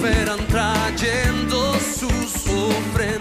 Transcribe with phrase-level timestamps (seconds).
[0.00, 3.19] volverán trayendo sus ofrendas.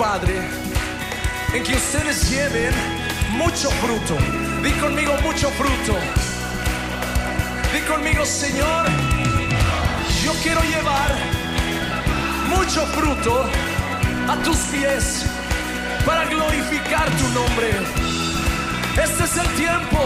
[0.00, 0.40] Padre,
[1.52, 2.72] en que ustedes lleven
[3.32, 4.16] mucho fruto.
[4.62, 5.94] Di conmigo mucho fruto.
[7.70, 8.86] Di conmigo, Señor,
[10.24, 11.14] yo quiero llevar
[12.48, 13.44] mucho fruto
[14.26, 15.26] a tus pies
[16.06, 17.68] para glorificar tu nombre.
[19.04, 19.98] Este es el tiempo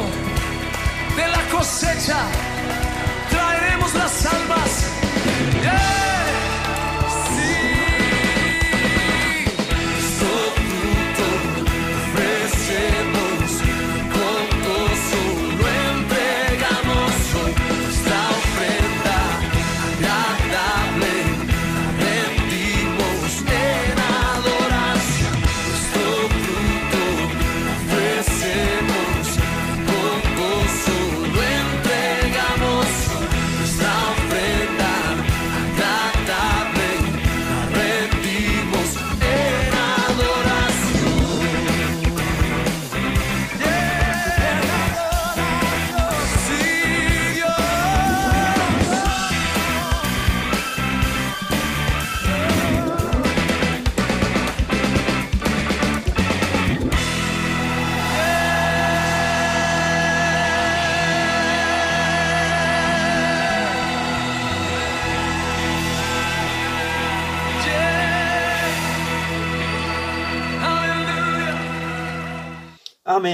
[1.15, 2.19] de la cosecha.
[3.31, 4.94] Traeremos las almas.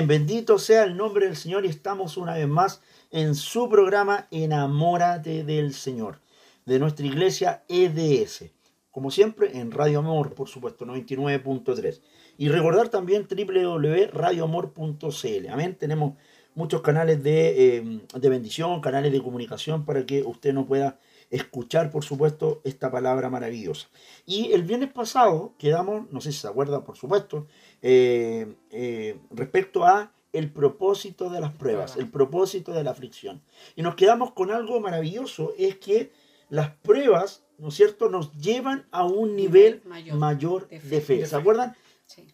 [0.06, 2.80] Bendito sea el nombre del Señor y estamos una vez más
[3.10, 6.20] en su programa Enamórate del Señor,
[6.64, 8.44] de nuestra iglesia EDS.
[8.90, 12.00] Como siempre, en Radio Amor, por supuesto, 99.3.
[12.38, 15.48] Y recordar también www.radioamor.cl.
[15.48, 15.76] Amén.
[15.78, 16.14] Tenemos
[16.54, 20.98] muchos canales de, eh, de bendición, canales de comunicación para que usted no pueda
[21.30, 23.88] escuchar, por supuesto, esta palabra maravillosa.
[24.26, 27.46] Y el viernes pasado quedamos, no sé si se acuerda, por supuesto,
[27.82, 33.42] eh, eh, respecto a el propósito de las pruebas, el propósito de la aflicción.
[33.74, 36.12] Y nos quedamos con algo maravilloso, es que
[36.48, 39.82] las pruebas, ¿no es cierto?, nos llevan a un nivel
[40.14, 41.26] mayor, de, fe.
[41.26, 41.74] ¿Se acuerdan?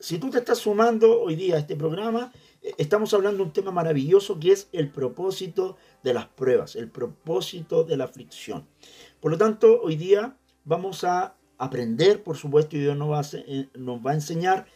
[0.01, 2.33] Si tú te estás sumando hoy día a este programa,
[2.63, 6.91] eh, estamos hablando de un tema maravilloso que es el propósito de las pruebas, el
[6.91, 8.67] propósito de la aflicción.
[9.21, 13.23] Por lo tanto, hoy día vamos a aprender, por supuesto, y Dios nos va
[13.75, 14.67] nos va a enseñar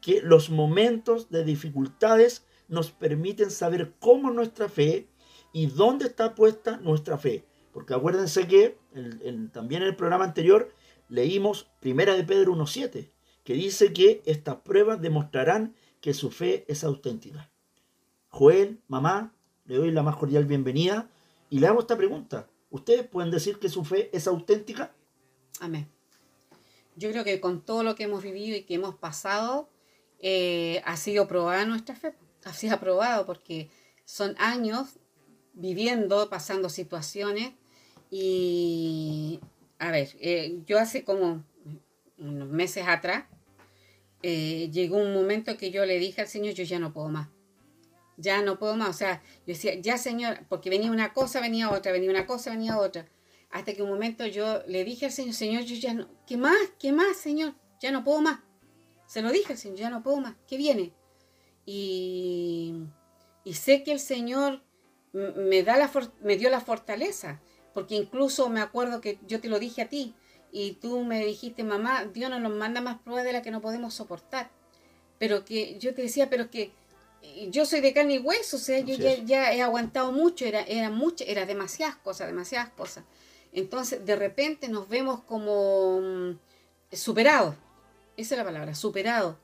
[0.00, 5.08] que los momentos de dificultades nos permiten saber cómo nuestra fe
[5.52, 7.44] y dónde está puesta nuestra fe.
[7.72, 8.78] Porque acuérdense que
[9.52, 10.72] también en el programa anterior
[11.08, 13.10] leímos Primera de Pedro 1.7,
[13.44, 17.50] que dice que estas pruebas demostrarán que su fe es auténtica.
[18.28, 19.34] Joel, mamá,
[19.66, 21.10] le doy la más cordial bienvenida
[21.50, 22.48] y le hago esta pregunta.
[22.70, 24.94] ¿Ustedes pueden decir que su fe es auténtica?
[25.60, 25.88] Amén.
[26.96, 29.68] Yo creo que con todo lo que hemos vivido y que hemos pasado,
[30.22, 32.14] eh, ha sido probada nuestra fe,
[32.44, 33.70] ha sido aprobado porque
[34.04, 34.98] son años
[35.54, 37.52] viviendo, pasando situaciones
[38.10, 39.40] y,
[39.78, 41.44] a ver, eh, yo hace como
[42.18, 43.24] unos meses atrás,
[44.22, 47.28] eh, llegó un momento que yo le dije al Señor, yo ya no puedo más,
[48.16, 51.70] ya no puedo más, o sea, yo decía, ya Señor, porque venía una cosa, venía
[51.70, 53.06] otra, venía una cosa, venía otra,
[53.50, 56.58] hasta que un momento yo le dije al Señor, Señor, yo ya no, ¿qué más?
[56.78, 57.54] ¿Qué más, Señor?
[57.80, 58.40] Ya no puedo más.
[59.10, 60.92] Se lo dije al Señor, ya no puedo más, ¿qué viene?
[61.66, 62.86] Y,
[63.52, 64.62] sé que el Señor
[65.12, 65.90] me, da la
[66.20, 67.40] me dio la fortaleza,
[67.74, 70.14] porque incluso me acuerdo que yo te lo dije a ti,
[70.52, 73.60] y tú me dijiste, mamá, Dios no nos manda más pruebas de las que no
[73.60, 74.48] podemos soportar.
[75.18, 76.70] Pero que yo te decía, pero que
[77.22, 80.60] eh, yo soy de carne y hueso, o sea, yo ya, he aguantado mucho, era,
[80.62, 83.02] era mucho, era demasiadas cosas, demasiadas cosas.
[83.52, 86.38] Entonces, de repente nos vemos como mm,
[86.92, 87.56] superados.
[88.16, 89.38] Esa es la palabra, superado.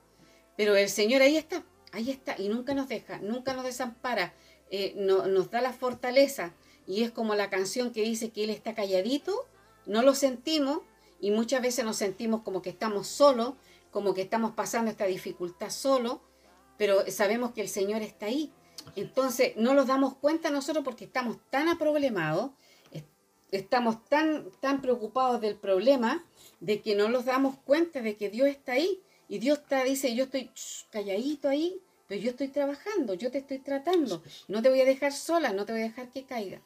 [0.55, 4.33] Pero el Señor ahí está, ahí está, y nunca nos deja, nunca nos desampara,
[4.71, 6.53] eh, nos da la fortaleza.
[6.85, 9.45] Y es como la canción que dice que Él está calladito,
[9.85, 10.81] no lo sentimos,
[11.19, 13.53] y muchas veces nos sentimos como que estamos solos,
[13.91, 16.21] como que estamos pasando esta dificultad solo,
[16.77, 18.53] pero sabemos que el Señor está ahí.
[18.95, 22.51] Entonces no nos damos cuenta nosotros porque estamos tan aproblemados,
[23.51, 26.25] estamos tan, tan preocupados del problema
[26.59, 29.01] de que no nos damos cuenta de que Dios está ahí.
[29.29, 30.51] Y Dios está, dice, yo estoy
[30.89, 34.23] calladito ahí, pero yo estoy trabajando, yo te estoy tratando.
[34.47, 36.61] No te voy a dejar sola, no te voy a dejar que caiga.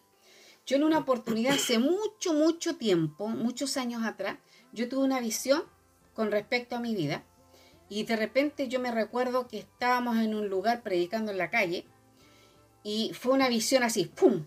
[0.65, 4.37] Yo en una oportunidad hace mucho, mucho tiempo, muchos años atrás,
[4.71, 5.63] yo tuve una visión
[6.13, 7.23] con respecto a mi vida.
[7.89, 11.85] Y de repente yo me recuerdo que estábamos en un lugar predicando en la calle
[12.83, 14.45] y fue una visión así, ¡pum!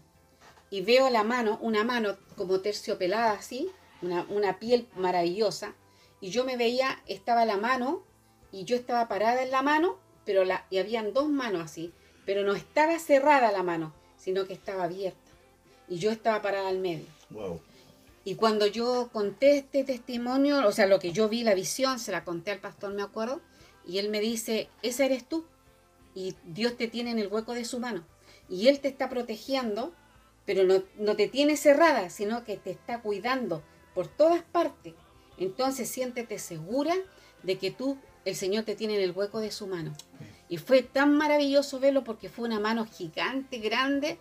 [0.75, 3.71] Y veo la mano, una mano como terciopelada así,
[4.03, 5.77] una, una piel maravillosa,
[6.21, 8.03] y yo me veía, estaba la mano,
[8.51, 11.93] y yo estaba parada en la mano, pero la, y habían dos manos así,
[12.27, 15.31] pero no estaba cerrada la mano, sino que estaba abierta.
[15.87, 17.07] Y yo estaba parada al medio.
[17.31, 17.61] Wow.
[18.25, 22.11] Y cuando yo conté este testimonio, o sea, lo que yo vi, la visión, se
[22.11, 23.41] la conté al pastor, me acuerdo,
[23.87, 25.45] y él me dice, esa eres tú,
[26.17, 28.05] y Dios te tiene en el hueco de su mano,
[28.49, 29.95] y Él te está protegiendo,
[30.47, 33.63] pero no, no te tiene cerrada, sino que te está cuidando
[33.95, 34.95] por todas partes.
[35.39, 36.95] Entonces siéntete segura
[37.43, 39.93] de que tú, el Señor te tiene en el hueco de su mano.
[40.49, 44.19] Y fue tan maravilloso verlo porque fue una mano gigante, grande,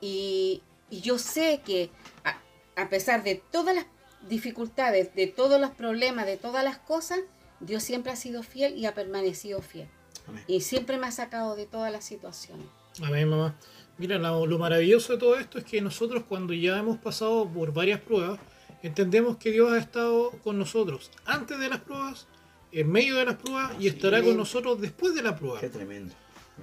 [0.00, 1.90] y, y yo sé que
[2.24, 2.38] a,
[2.80, 3.86] a pesar de todas las
[4.28, 7.20] dificultades, de todos los problemas, de todas las cosas,
[7.60, 9.88] Dios siempre ha sido fiel y ha permanecido fiel.
[10.28, 10.44] Amén.
[10.46, 12.66] Y siempre me ha sacado de todas las situaciones.
[13.02, 13.56] Amén, mamá.
[13.98, 17.72] Mira, lo, lo maravilloso de todo esto es que nosotros cuando ya hemos pasado por
[17.72, 18.38] varias pruebas,
[18.82, 22.26] entendemos que Dios ha estado con nosotros antes de las pruebas,
[22.72, 25.60] en medio de las pruebas y estará con nosotros después de la prueba.
[25.60, 26.14] Qué tremendo.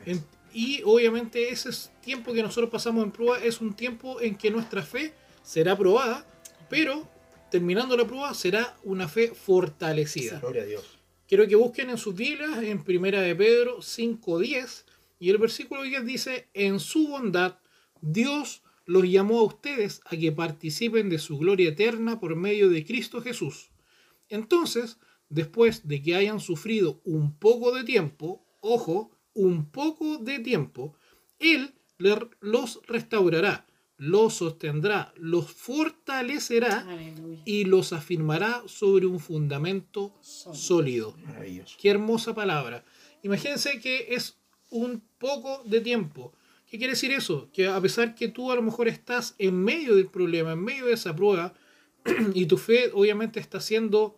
[0.05, 0.23] En-
[0.53, 4.51] y obviamente ese es- tiempo que nosotros pasamos en prueba es un tiempo en que
[4.51, 6.27] nuestra fe será probada,
[6.69, 7.07] pero
[7.49, 10.39] terminando la prueba será una fe fortalecida.
[10.39, 10.99] Gloria a Dios.
[11.27, 14.85] Quiero que busquen en sus Biblias en Primera de Pedro 5.10
[15.23, 17.57] y el versículo 10 dice, en su bondad
[18.01, 22.83] Dios los llamó a ustedes a que participen de su gloria eterna por medio de
[22.83, 23.71] Cristo Jesús.
[24.27, 24.97] Entonces,
[25.29, 30.97] después de que hayan sufrido un poco de tiempo, ojo, un poco de tiempo,
[31.39, 31.73] Él
[32.41, 33.65] los restaurará,
[33.95, 37.41] los sostendrá, los fortalecerá Aleluya.
[37.45, 41.15] y los afirmará sobre un fundamento Sólido.
[41.15, 41.65] sólido.
[41.79, 42.83] Qué hermosa palabra.
[43.21, 44.42] Imagínense que es
[44.73, 46.33] un poco de tiempo.
[46.67, 47.49] ¿Qué quiere decir eso?
[47.53, 50.87] Que a pesar que tú a lo mejor estás en medio del problema, en medio
[50.87, 51.53] de esa prueba,
[52.33, 54.17] y tu fe obviamente está siendo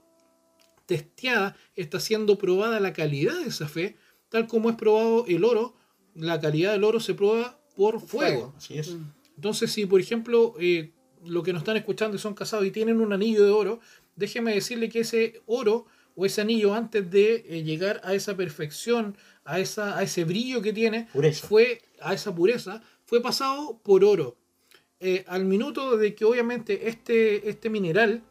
[0.86, 3.98] testeada, está siendo probada la calidad de esa fe,
[4.30, 5.76] tal como es probado el oro,
[6.14, 8.54] la calidad del oro se prueba por fuego.
[8.56, 8.96] Así es.
[8.96, 9.12] Mm.
[9.36, 10.94] Entonces, si por ejemplo eh,
[11.26, 13.80] lo que nos están escuchando y son casados y tienen un anillo de oro,
[14.16, 19.18] déjeme decirle que ese oro o ese anillo antes de eh, llegar a esa perfección,
[19.44, 21.48] a, esa, a ese brillo que tiene, Pureza.
[21.48, 24.38] fue a esa pureza, fue pasado por oro.
[25.00, 28.24] Eh, al minuto de que obviamente este, este mineral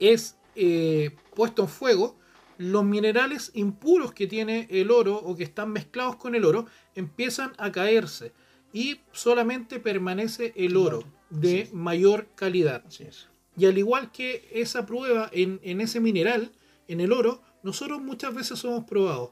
[0.00, 2.18] es eh, puesto en fuego,
[2.58, 7.52] los minerales impuros que tiene el oro o que están mezclados con el oro empiezan
[7.58, 8.32] a caerse
[8.72, 12.84] y solamente permanece el oro de mayor calidad.
[13.56, 16.52] Y al igual que esa prueba en, en ese mineral,
[16.88, 19.30] en el oro, nosotros muchas veces somos probados.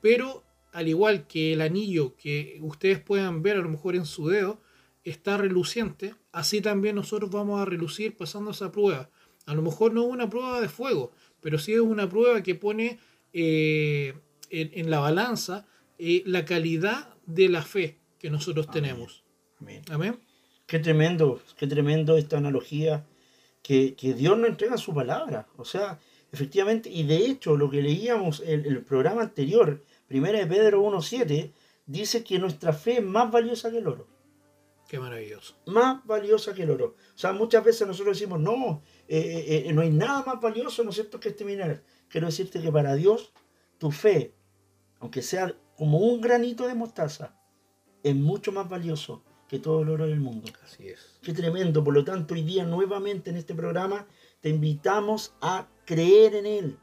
[0.00, 4.28] Pero al igual que el anillo que ustedes puedan ver a lo mejor en su
[4.28, 4.60] dedo,
[5.04, 9.10] está reluciente, así también nosotros vamos a relucir pasando esa prueba.
[9.46, 12.54] A lo mejor no es una prueba de fuego, pero sí es una prueba que
[12.54, 12.98] pone
[13.32, 14.14] eh,
[14.50, 15.66] en, en la balanza
[15.98, 18.82] eh, la calidad de la fe que nosotros Amén.
[18.82, 19.24] tenemos.
[19.60, 19.82] Amén.
[19.90, 20.20] Amén.
[20.66, 23.04] Qué tremendo, qué tremendo esta analogía
[23.62, 25.48] que, que Dios nos entrega en su palabra.
[25.56, 25.98] O sea,
[26.32, 31.52] efectivamente, y de hecho lo que leíamos en el programa anterior, primera de Pedro 1.7,
[31.86, 34.08] dice que nuestra fe es más valiosa que el oro.
[34.88, 35.56] Qué maravilloso.
[35.66, 36.96] Más valiosa que el oro.
[37.14, 40.84] O sea, muchas veces nosotros decimos, no, eh, eh, eh, no hay nada más valioso,
[40.84, 41.82] ¿no es cierto?, que este mineral.
[42.08, 43.32] Quiero decirte que para Dios,
[43.78, 44.34] tu fe,
[45.00, 47.38] aunque sea como un granito de mostaza,
[48.02, 50.50] es mucho más valioso que todo el oro del mundo.
[50.62, 51.18] Así es.
[51.22, 51.82] Qué tremendo.
[51.82, 54.06] Por lo tanto, hoy día nuevamente en este programa
[54.40, 56.78] te invitamos a creer en Él.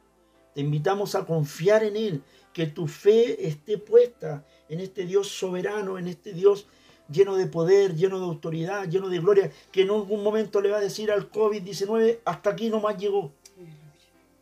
[0.54, 2.24] Te invitamos a confiar en Él.
[2.54, 6.68] Que tu fe esté puesta en este Dios soberano, en este Dios
[7.12, 10.78] lleno de poder, lleno de autoridad, lleno de gloria, que en algún momento le va
[10.78, 13.32] a decir al COVID-19, hasta aquí nomás llegó.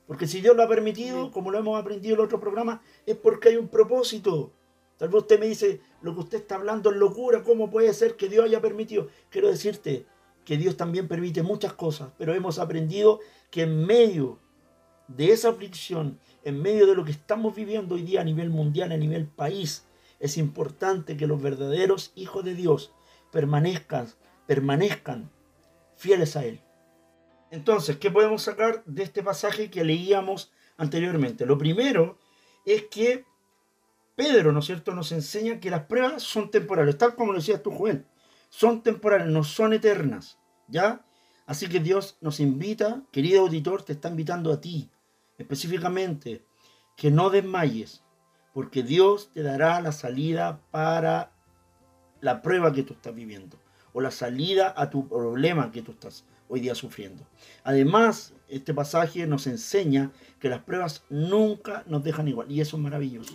[0.05, 3.15] Porque si Dios lo ha permitido, como lo hemos aprendido en el otro programa, es
[3.15, 4.51] porque hay un propósito.
[4.97, 8.15] Tal vez usted me dice, lo que usted está hablando es locura, ¿cómo puede ser
[8.15, 9.09] que Dios haya permitido?
[9.29, 10.05] Quiero decirte
[10.45, 13.19] que Dios también permite muchas cosas, pero hemos aprendido
[13.51, 14.39] que en medio
[15.07, 18.91] de esa aflicción, en medio de lo que estamos viviendo hoy día a nivel mundial,
[18.91, 19.85] a nivel país,
[20.19, 22.91] es importante que los verdaderos hijos de Dios
[23.31, 24.07] permanezcan,
[24.47, 25.31] permanezcan
[25.95, 26.61] fieles a Él.
[27.51, 31.45] Entonces, ¿qué podemos sacar de este pasaje que leíamos anteriormente?
[31.45, 32.17] Lo primero
[32.65, 33.25] es que
[34.17, 37.61] Pedro, ¿no es cierto?, nos enseña que las pruebas son temporales, tal como lo decías
[37.61, 38.05] tú, Joel.
[38.49, 41.05] Son temporales, no son eternas, ¿ya?
[41.45, 44.89] Así que Dios nos invita, querido auditor, te está invitando a ti,
[45.37, 46.43] específicamente,
[46.95, 48.03] que no desmayes,
[48.53, 51.31] porque Dios te dará la salida para
[52.21, 53.57] la prueba que tú estás viviendo,
[53.93, 57.25] o la salida a tu problema que tú estás hoy día sufriendo.
[57.63, 62.51] Además, este pasaje nos enseña que las pruebas nunca nos dejan igual.
[62.51, 63.33] Y eso es maravilloso.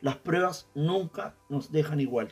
[0.00, 2.28] Las pruebas nunca nos dejan igual.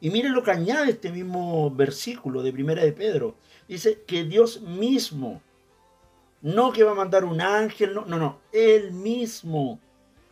[0.00, 3.36] Y miren lo que añade este mismo versículo de Primera de Pedro.
[3.66, 5.42] Dice que Dios mismo,
[6.46, 9.80] no que va a mandar un ángel, no, no, no, Él mismo,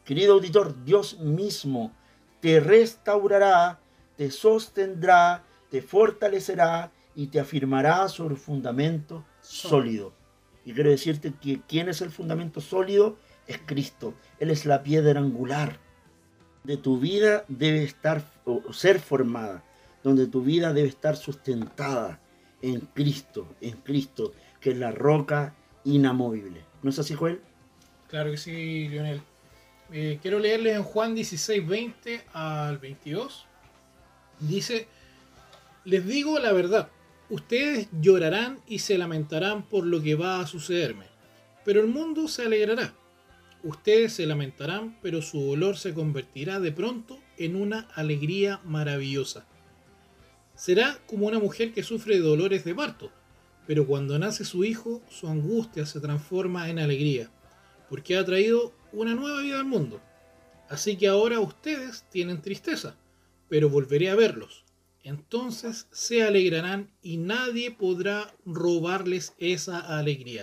[0.04, 1.90] querido auditor, Dios mismo,
[2.38, 3.80] te restaurará,
[4.16, 5.42] te sostendrá,
[5.72, 10.12] te fortalecerá y te afirmará sobre fundamento sólido.
[10.64, 13.16] Y quiero decirte que quién es el fundamento sólido
[13.48, 14.14] es Cristo.
[14.38, 15.80] Él es la piedra angular.
[16.62, 19.64] De tu vida debe estar o ser formada,
[20.04, 22.20] donde tu vida debe estar sustentada
[22.62, 25.54] en Cristo, en Cristo, que es la roca
[25.84, 26.64] inamovible.
[26.82, 27.40] ¿No es así, Joel?
[28.08, 29.22] Claro que sí, Lionel.
[29.92, 33.46] Eh, quiero leerle en Juan 16, 20 al 22.
[34.40, 34.88] Dice,
[35.84, 36.88] les digo la verdad,
[37.28, 41.06] ustedes llorarán y se lamentarán por lo que va a sucederme,
[41.64, 42.94] pero el mundo se alegrará.
[43.62, 49.46] Ustedes se lamentarán, pero su dolor se convertirá de pronto en una alegría maravillosa.
[50.54, 53.10] Será como una mujer que sufre dolores de parto,
[53.66, 57.30] pero cuando nace su hijo, su angustia se transforma en alegría,
[57.88, 60.00] porque ha traído una nueva vida al mundo.
[60.68, 62.96] Así que ahora ustedes tienen tristeza,
[63.48, 64.64] pero volveré a verlos.
[65.02, 70.42] Entonces se alegrarán y nadie podrá robarles esa alegría.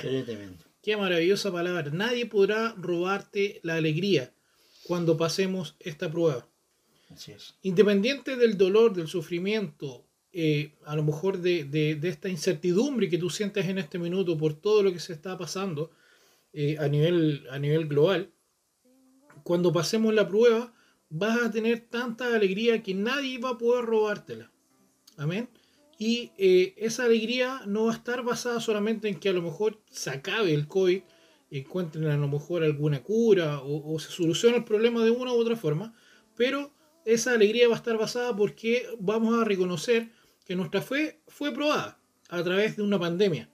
[0.83, 1.89] Qué maravillosa palabra.
[1.91, 4.33] Nadie podrá robarte la alegría
[4.83, 6.47] cuando pasemos esta prueba.
[7.61, 13.65] Independiente del dolor, del sufrimiento, eh, a lo mejor de, esta incertidumbre que tú sientes
[13.65, 15.91] en este minuto por todo lo que se está pasando
[16.53, 18.31] eh, a, nivel, a nivel global,
[19.43, 20.73] cuando pasemos la prueba
[21.09, 24.51] vas a tener tanta alegría que nadie va a poder robártela.
[25.17, 25.49] Amén.
[25.97, 29.81] Y eh, esa alegría no va a estar basada solamente en que a lo mejor
[29.89, 31.01] se acabe el COVID,
[31.51, 35.35] encuentren a lo mejor alguna cura o, o se solucione el problema de una u
[35.35, 35.93] otra forma,
[36.37, 36.71] pero
[37.03, 40.11] esa alegría va a estar basada porque vamos a reconocer
[40.45, 43.49] que nuestra fe fue probada a través de una pandemia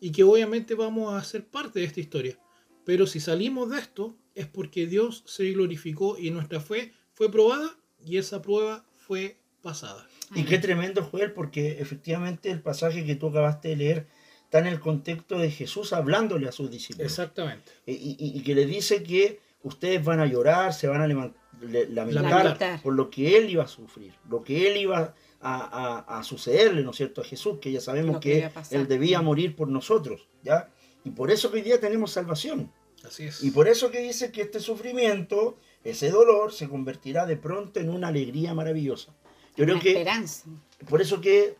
[0.00, 2.38] y que obviamente vamos a ser parte de esta historia.
[2.84, 7.76] Pero si salimos de esto es porque Dios se glorificó y nuestra fe fue probada
[8.04, 10.06] y esa prueba fue pasada.
[10.34, 14.06] Y qué tremendo, Joel, porque efectivamente el pasaje que tú acabaste de leer
[14.44, 17.10] está en el contexto de Jesús hablándole a sus discípulos.
[17.10, 17.72] Exactamente.
[17.86, 21.32] Y, que le dice que ustedes van a llorar, se van a
[21.88, 25.14] lamentar, por lo que él iba a sufrir, lo que él iba
[25.46, 29.68] a, sucederle, ¿no es cierto?, a Jesús, que ya sabemos que, él debía morir por
[29.68, 30.70] nosotros, ¿ya?
[31.04, 32.72] Y por eso que hoy día tenemos salvación.
[33.04, 33.44] Así es.
[33.44, 37.90] Y por eso que dice que este sufrimiento, ese dolor, se convertirá de pronto en
[37.90, 39.14] una alegría maravillosa.
[39.56, 40.48] Yo creo que esperanza.
[40.88, 41.56] por eso que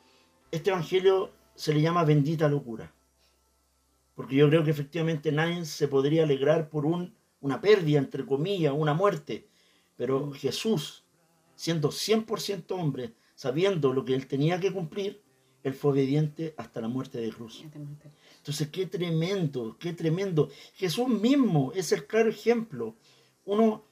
[0.51, 2.93] este evangelio se le llama bendita locura.
[4.15, 8.73] Porque yo creo que efectivamente nadie se podría alegrar por un, una pérdida, entre comillas,
[8.75, 9.47] una muerte.
[9.97, 11.05] Pero Jesús,
[11.55, 15.23] siendo 100% hombre, sabiendo lo que él tenía que cumplir,
[15.63, 17.65] él fue obediente hasta la muerte de cruz.
[18.39, 20.51] Entonces, qué tremendo, qué tremendo.
[20.75, 22.95] Jesús mismo es el claro ejemplo.
[23.47, 23.85] Uno,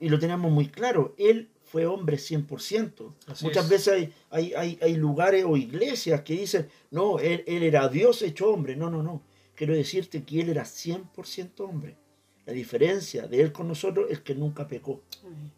[0.00, 3.14] y lo tenemos muy claro, él fue hombre 100%.
[3.42, 8.50] Muchas veces hay, hay, hay, lugares o iglesias que dicen, no, él, era Dios hecho
[8.50, 8.74] hombre.
[8.74, 9.22] No, no, no.
[9.54, 11.96] Quiero decirte que él era 100% hombre.
[12.44, 15.02] La diferencia de él con nosotros es que nunca pecó,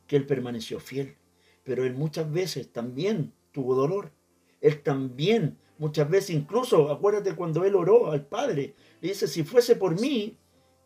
[0.07, 1.17] que él permaneció fiel.
[1.65, 4.13] Pero él muchas veces también tuvo dolor.
[4.61, 9.77] Él también, muchas veces, incluso, acuérdate cuando él oró al Padre, le dice, si fuese
[9.77, 10.37] por mí,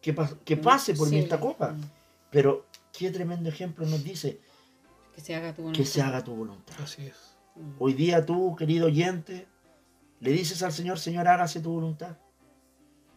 [0.00, 0.14] que,
[0.44, 1.74] que pase por mí esta copa.
[2.30, 4.40] Pero qué tremendo ejemplo nos dice,
[5.16, 5.82] que se haga tu voluntad.
[5.82, 6.76] Que se haga tu voluntad.
[6.82, 7.36] Así es.
[7.54, 7.70] Mm.
[7.78, 9.46] Hoy día tú, querido oyente,
[10.20, 12.18] le dices al Señor, Señor, hágase tu voluntad.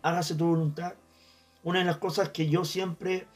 [0.01, 0.93] Hágase tu voluntad.
[1.61, 3.27] Una de las cosas que yo siempre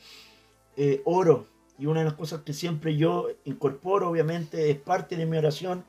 [0.77, 5.25] eh, oro y una de las cosas que siempre yo incorporo, obviamente, es parte de
[5.25, 5.83] mi oración,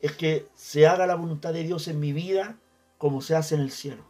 [0.00, 2.58] es que se haga la voluntad de Dios en mi vida
[2.98, 4.04] como se hace en el cielo.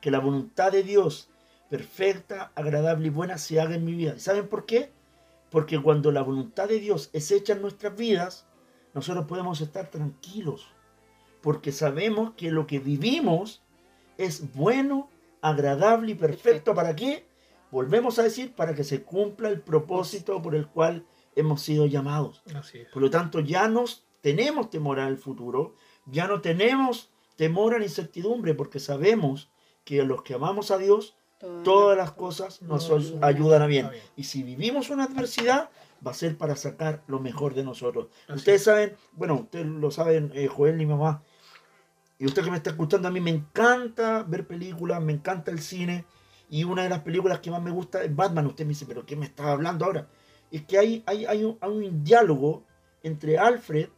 [0.00, 1.30] Que la voluntad de Dios,
[1.68, 4.18] perfecta, agradable y buena, se haga en mi vida.
[4.18, 4.90] ¿Saben por qué?
[5.50, 8.46] Porque cuando la voluntad de Dios es hecha en nuestras vidas,
[8.94, 10.68] nosotros podemos estar tranquilos.
[11.40, 13.62] Porque sabemos que lo que vivimos
[14.18, 15.08] es bueno,
[15.40, 16.74] agradable y perfecto.
[16.74, 17.29] ¿Para qué?
[17.70, 21.06] Volvemos a decir, para que se cumpla el propósito por el cual
[21.36, 22.42] hemos sido llamados.
[22.92, 23.84] Por lo tanto, ya no
[24.20, 25.74] tenemos temor al futuro,
[26.06, 29.50] ya no tenemos temor a la incertidumbre, porque sabemos
[29.84, 31.16] que a los que amamos a Dios,
[31.64, 32.90] todas las cosas nos
[33.22, 33.88] ayudan a bien.
[34.16, 35.70] Y si vivimos una adversidad,
[36.06, 38.08] va a ser para sacar lo mejor de nosotros.
[38.28, 41.22] Ustedes saben, bueno, ustedes lo saben, eh, Joel y mamá,
[42.18, 45.60] Y usted que me está escuchando, a mí me encanta ver películas, me encanta el
[45.60, 46.04] cine.
[46.50, 48.46] Y una de las películas que más me gusta es Batman.
[48.46, 50.08] Usted me dice, pero ¿qué me está hablando ahora?
[50.50, 52.64] Es que hay, hay, hay, un, hay un diálogo
[53.02, 53.88] entre Alfred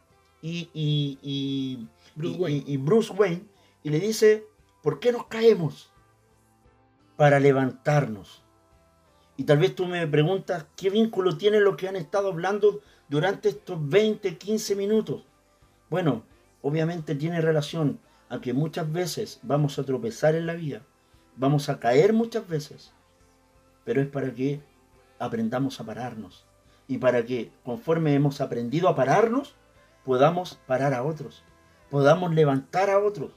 [0.41, 2.63] y, y, y, Bruce Wayne.
[2.67, 3.43] y- y Bruce Wayne.
[3.83, 4.45] Y le dice,
[4.83, 5.91] ¿por qué nos caemos?
[7.15, 8.43] Para levantarnos.
[9.35, 13.49] Y tal vez tú me preguntas, ¿qué vínculo tiene lo que han estado hablando durante
[13.49, 15.23] estos 20, 15 minutos?
[15.89, 16.23] Bueno,
[16.61, 20.83] obviamente tiene relación a que muchas veces vamos a tropezar en la vida,
[21.35, 22.93] vamos a caer muchas veces,
[23.83, 24.61] pero es para que
[25.19, 26.45] aprendamos a pararnos
[26.87, 29.55] y para que conforme hemos aprendido a pararnos,
[30.03, 31.43] podamos parar a otros,
[31.89, 33.31] podamos levantar a otros,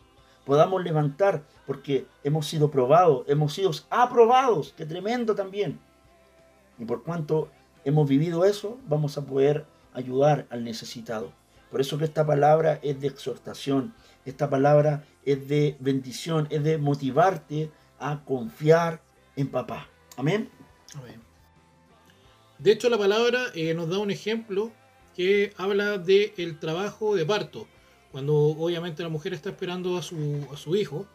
[0.44, 5.78] podamos levantar porque hemos sido probados, hemos sido aprobados, que tremendo también.
[6.78, 7.48] Y por cuanto
[7.84, 11.32] hemos vivido eso, vamos a poder ayudar al necesitado.
[11.70, 16.78] Por eso que esta palabra es de exhortación, esta palabra es de bendición, es de
[16.78, 19.02] motivarte a confiar
[19.36, 19.88] en papá.
[20.16, 20.48] Amén.
[22.58, 24.72] De hecho, la palabra eh, nos da un ejemplo
[25.14, 27.66] que habla del trabajo de parto,
[28.12, 31.06] cuando obviamente la mujer está esperando a su, a su hijo,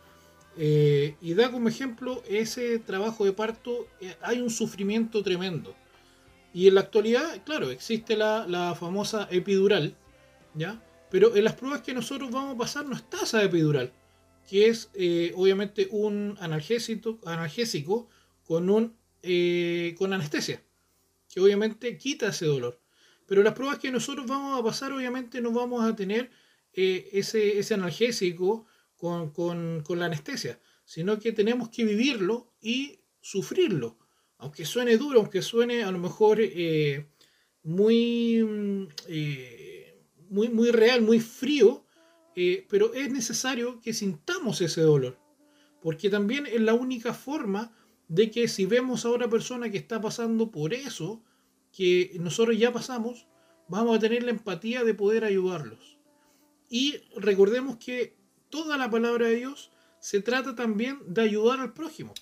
[0.57, 5.73] eh, y da como ejemplo ese trabajo de parto, eh, hay un sufrimiento tremendo.
[6.53, 9.95] Y en la actualidad, claro, existe la, la famosa epidural,
[10.53, 10.81] ¿ya?
[11.09, 13.93] Pero en las pruebas que nosotros vamos a pasar no está esa epidural,
[14.47, 17.19] que es eh, obviamente un analgésico,
[18.43, 20.62] con, un, eh, con anestesia,
[21.30, 22.80] que obviamente quita ese dolor.
[23.25, 26.30] Pero las pruebas que nosotros vamos a pasar, obviamente no vamos a tener
[26.73, 28.65] eh, ese, ese analgésico
[28.97, 33.97] con, con- con la anestesia, sino que tenemos que vivirlo y sufrirlo.
[34.38, 36.39] Aunque suene duro, aunque suene a lo mejor
[37.63, 38.88] muy, mm,
[40.30, 41.86] muy, muy real, muy frío,
[42.35, 45.17] eh, pero es necesario que sintamos ese dolor.
[45.81, 47.73] Porque también es la única forma
[48.07, 51.23] de que si vemos a otra persona que está pasando por eso,
[51.71, 53.27] que nosotros ya pasamos,
[53.67, 55.97] vamos a tener la empatía de poder ayudarlos.
[56.69, 58.15] Y recordemos que
[58.49, 62.13] toda la palabra de Dios se trata también de ayudar al prójimo.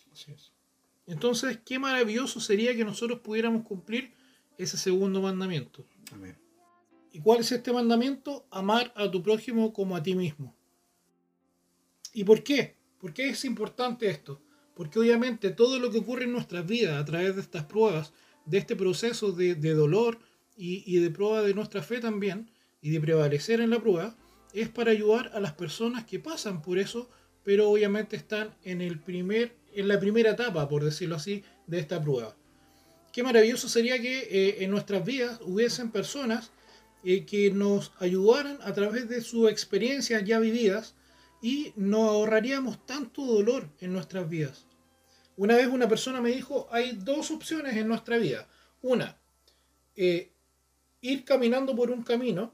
[1.08, 4.14] Entonces, qué maravilloso sería que nosotros pudiéramos cumplir
[4.58, 5.86] ese segundo mandamiento.
[6.12, 6.38] Amén.
[7.12, 8.46] ¿Y cuál es este mandamiento?
[8.52, 10.56] Amar a tu prójimo como a ti mismo.
[12.14, 12.76] ¿Y por qué?
[13.00, 14.42] ¿Por qué es importante esto?
[14.76, 18.14] Porque obviamente todo lo que ocurre en nuestras vidas a través de estas pruebas,
[18.46, 20.20] de este proceso de, dolor
[20.56, 22.50] y, y de prueba de nuestra fe también,
[22.82, 24.16] y de prevalecer en la prueba,
[24.54, 27.10] es para ayudar a las personas que pasan por eso,
[27.44, 32.02] pero obviamente están en, el primer, en la primera etapa, por decirlo así, de esta
[32.02, 32.36] prueba.
[33.12, 36.52] Qué maravilloso sería que eh, en nuestras vidas hubiesen personas
[37.04, 40.96] que nos ayudaran a través de sus experiencias ya vividas
[41.42, 44.66] y nos ahorraríamos tanto dolor en nuestras vidas.
[45.38, 48.50] Una vez una persona me dijo, hay dos opciones en nuestra vida.
[48.82, 49.18] Una,
[49.96, 50.34] eh,
[51.02, 52.54] ir caminando por un camino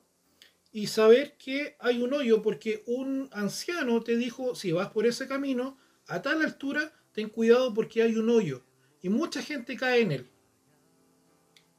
[0.71, 5.27] y saber que hay un hoyo porque un anciano te dijo, si vas por ese
[5.27, 5.77] camino,
[6.07, 8.63] a tal altura, ten cuidado porque hay un hoyo.
[9.01, 10.29] Y mucha gente cae en él.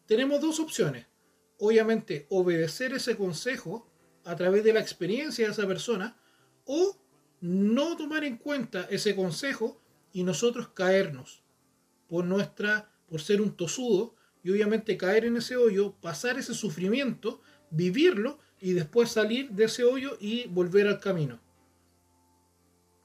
[0.07, 1.07] Tenemos dos opciones.
[1.59, 3.91] Obviamente, obedecer ese consejo
[4.25, 6.17] a través de la experiencia de esa persona
[6.65, 6.99] o
[7.41, 9.81] no tomar en cuenta ese consejo
[10.13, 11.43] y nosotros caernos
[12.09, 17.41] por nuestra por ser un tosudo y obviamente caer en ese hoyo, pasar ese sufrimiento,
[17.71, 21.41] vivirlo y después salir de ese hoyo y volver al camino.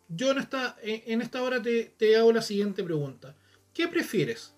[0.08, 3.36] Yo en esta, en esta hora te, te hago la siguiente pregunta.
[3.74, 4.54] ¿Qué prefieres?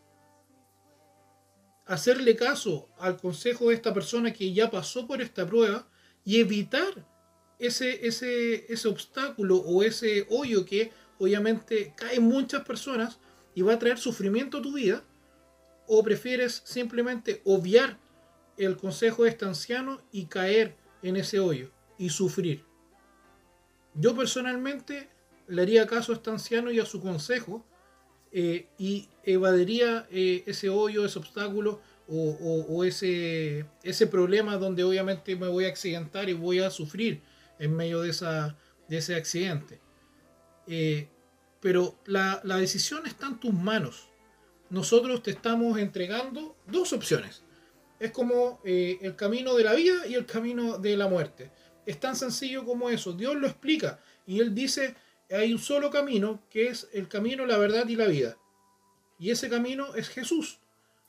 [1.85, 5.87] ¿Hacerle caso al consejo de esta persona que ya pasó por esta prueba
[6.23, 7.05] y evitar
[7.59, 13.19] ese, ese, ese obstáculo o ese hoyo que obviamente caen muchas personas
[13.53, 15.03] y va a traer sufrimiento a tu vida?
[15.87, 17.99] ¿O prefieres simplemente obviar
[18.57, 22.63] el consejo de este anciano y caer en ese hoyo y sufrir?
[23.93, 25.09] Yo personalmente
[25.47, 27.65] le haría caso a este anciano y a su consejo
[28.35, 35.47] eh, y evadiría eh, ese hoyo, ese obstáculo o, ese, ese problema donde obviamente me
[35.47, 37.21] voy a accidentar y voy a sufrir
[37.59, 38.57] en medio de, esa,
[38.89, 39.79] de ese accidente.
[40.67, 41.07] Eh,
[41.61, 44.09] pero la, la decisión está en tus manos.
[44.69, 47.43] Nosotros te estamos entregando dos opciones.
[47.99, 51.51] Es como el camino de la vida y el camino de la muerte.
[51.85, 53.13] Es tan sencillo como eso.
[53.13, 54.95] Dios lo explica y Él dice,
[55.35, 58.37] hay un solo camino que es el camino, la verdad y la vida.
[59.19, 60.59] Y ese camino es Jesús.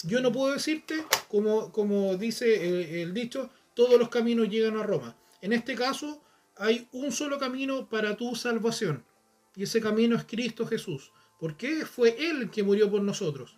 [0.05, 5.17] Yo no puedo decirte, como, como dice el, dicho, todos los caminos llegan a Roma.
[5.41, 6.23] En este caso,
[6.57, 9.05] hay un solo camino para tu salvación.
[9.57, 11.13] Y ese camino es Cristo Jesús.
[11.39, 13.57] Porque fue Él que murió por nosotros.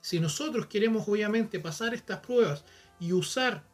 [0.00, 2.64] Si nosotros queremos obviamente pasar estas pruebas
[3.00, 3.64] y usar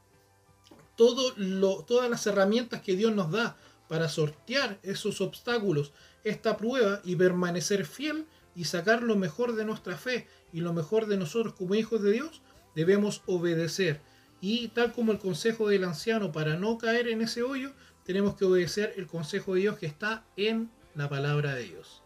[0.97, 3.57] todas las herramientas que Dios nos da
[3.89, 5.93] para sortear esos obstáculos,
[6.25, 11.07] esta prueba y permanecer fiel y sacar lo mejor de nuestra fe y lo mejor
[11.07, 12.43] de nosotros como hijos de Dios,
[12.75, 14.01] debemos obedecer.
[14.41, 17.73] Y tal como el consejo del anciano para no caer en ese hoyo,
[18.05, 22.03] tenemos que obedecer el consejo de Dios que está en la palabra de Dios.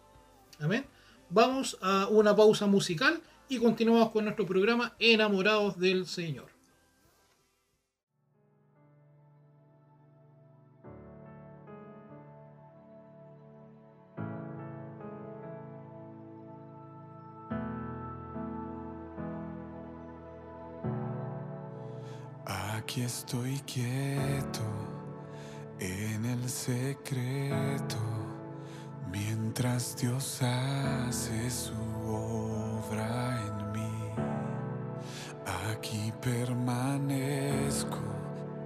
[0.60, 0.86] Amén.
[1.30, 6.57] Vamos a una pausa musical y continuamos con nuestro programa Enamorados del Señor.
[22.98, 24.64] Aquí estoy quieto
[25.78, 27.96] en el secreto
[29.12, 31.74] mientras Dios hace su
[32.08, 34.10] obra en mí.
[35.70, 38.00] Aquí permanezco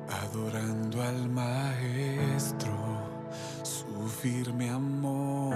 [0.08, 2.72] adorando al Maestro.
[3.62, 5.51] Su firme amor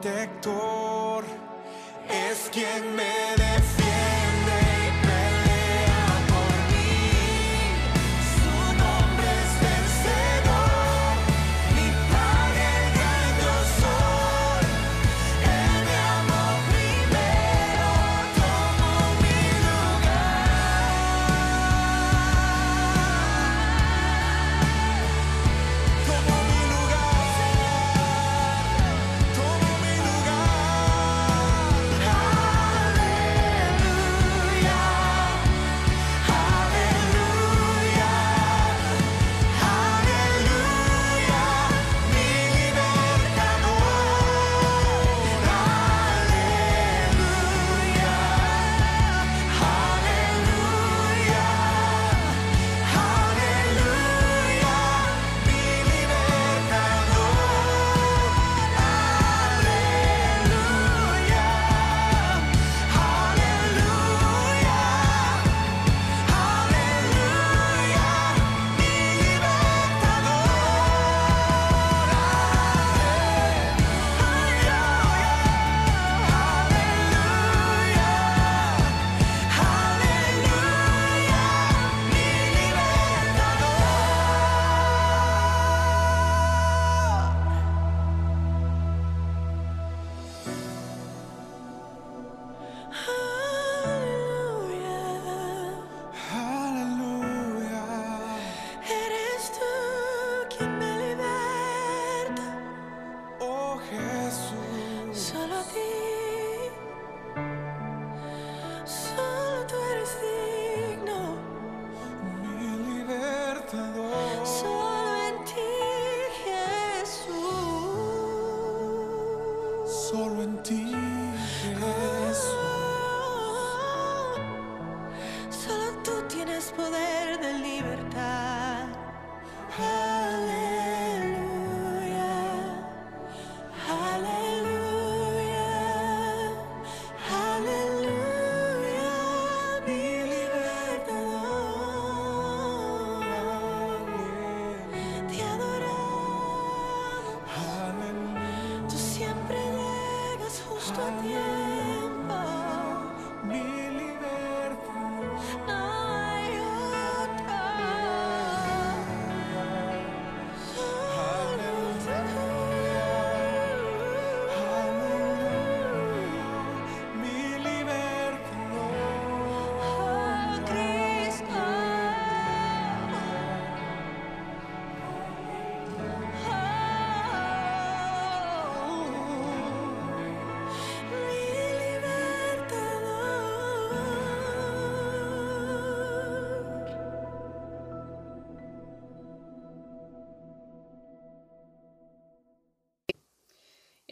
[0.00, 1.24] protector,
[2.08, 3.49] es quien me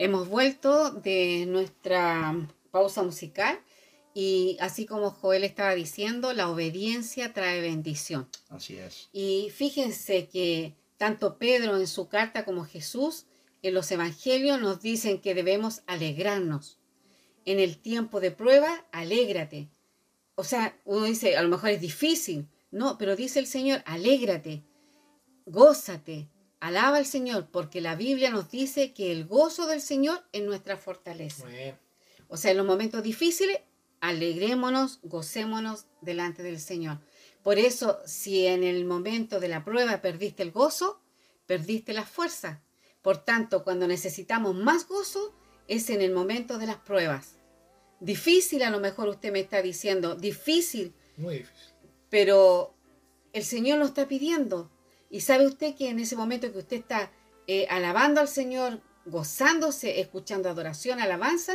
[0.01, 2.33] Hemos vuelto de nuestra
[2.71, 3.59] pausa musical
[4.15, 8.29] y así como Joel estaba diciendo, la obediencia trae bendición.
[8.49, 9.09] Así es.
[9.13, 13.27] Y fíjense que tanto Pedro en su carta como Jesús
[13.63, 16.79] en los evangelios nos dicen que debemos alegrarnos.
[17.45, 19.69] En el tiempo de prueba, alégrate.
[20.37, 22.47] O sea, uno dice, a lo mejor es difícil.
[22.71, 24.63] No, pero dice el Señor, alégrate,
[25.45, 26.29] gózate,
[26.61, 30.77] alaba al Señor, porque la Biblia nos dice que el gozo del Señor es nuestra
[30.77, 31.47] fortaleza.
[32.29, 33.61] O sea, en los momentos difíciles,
[34.01, 36.99] alegrémonos, gocémonos delante del Señor.
[37.43, 41.01] Por eso, si en el momento de la prueba perdiste el gozo,
[41.47, 42.63] perdiste la fuerza.
[43.03, 45.35] Por tanto, cuando necesitamos más gozo,
[45.69, 47.37] es en el momento de las pruebas.
[48.01, 51.75] Difícil, a lo mejor usted me está diciendo, difícil, muy difícil.
[52.11, 52.75] pero
[53.33, 54.71] el Señor lo está pidiendo.
[55.11, 57.11] Y sabe usted que en ese momento que usted está
[57.47, 61.55] eh, alabando al Señor, gozándose, escuchando adoración, alabanza,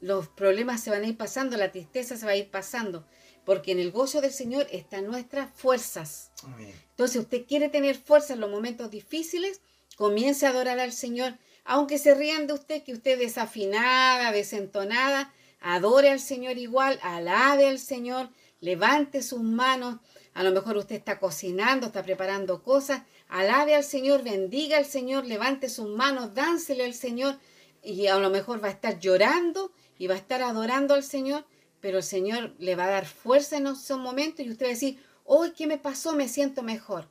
[0.00, 3.06] los problemas se van a ir pasando, la tristeza se va a ir pasando,
[3.44, 6.30] porque en el gozo del Señor están nuestras fuerzas.
[6.42, 6.74] Amén.
[6.90, 9.60] Entonces, usted quiere tener fuerza en los momentos difíciles,
[9.96, 15.32] comience a adorar al Señor, aunque se rían de usted, que usted es desafinada, desentonada,
[15.60, 18.28] adore al Señor igual, alabe al Señor,
[18.60, 20.00] levante sus manos,
[20.34, 25.24] a lo mejor usted está cocinando, está preparando cosas, alabe al Señor, bendiga al Señor,
[25.24, 27.38] levante sus manos, dánsele al Señor,
[27.82, 31.44] y a lo mejor va a estar llorando y va a estar adorando al Señor,
[31.80, 34.74] pero el Señor le va a dar fuerza en esos momentos y usted va a
[34.74, 36.14] decir, hoy, ¿qué me pasó?
[36.14, 37.08] Me siento mejor.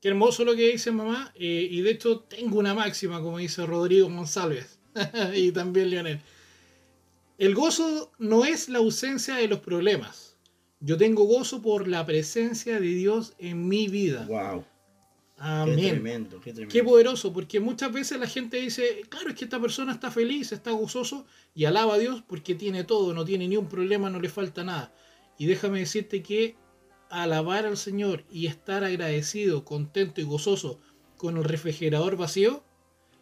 [0.00, 1.32] Qué hermoso lo que dice mamá.
[1.34, 4.78] eh, y de hecho tengo una máxima, como dice Rodrigo González.
[5.34, 6.20] y también Leonel.
[7.36, 10.33] El gozo no es la ausencia de los problemas.
[10.84, 14.26] Yo tengo gozo por la presencia de Dios en mi vida.
[14.26, 14.62] Wow.
[14.62, 15.90] Qué Amén.
[15.92, 16.72] tremendo, qué tremendo.
[16.72, 20.52] Qué poderoso, porque muchas veces la gente dice, claro, es que esta persona está feliz,
[20.52, 24.20] está gozoso y alaba a Dios porque tiene todo, no tiene ni un problema, no
[24.20, 24.92] le falta nada.
[25.38, 26.54] Y déjame decirte que
[27.08, 30.80] alabar al Señor y estar agradecido, contento y gozoso
[31.16, 32.62] con el refrigerador vacío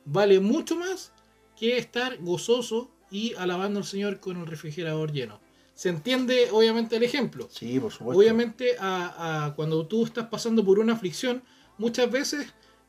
[0.05, 1.13] vale mucho más
[1.57, 5.41] que estar gozoso y alabando al Señor con el refrigerador lleno.
[5.75, 7.49] Se entiende obviamente el ejemplo.
[7.51, 8.19] Sí, por supuesto.
[8.21, 11.43] Obviamente, a- a cuando tú estás pasando por una aflicción,
[11.79, 12.47] muchas veces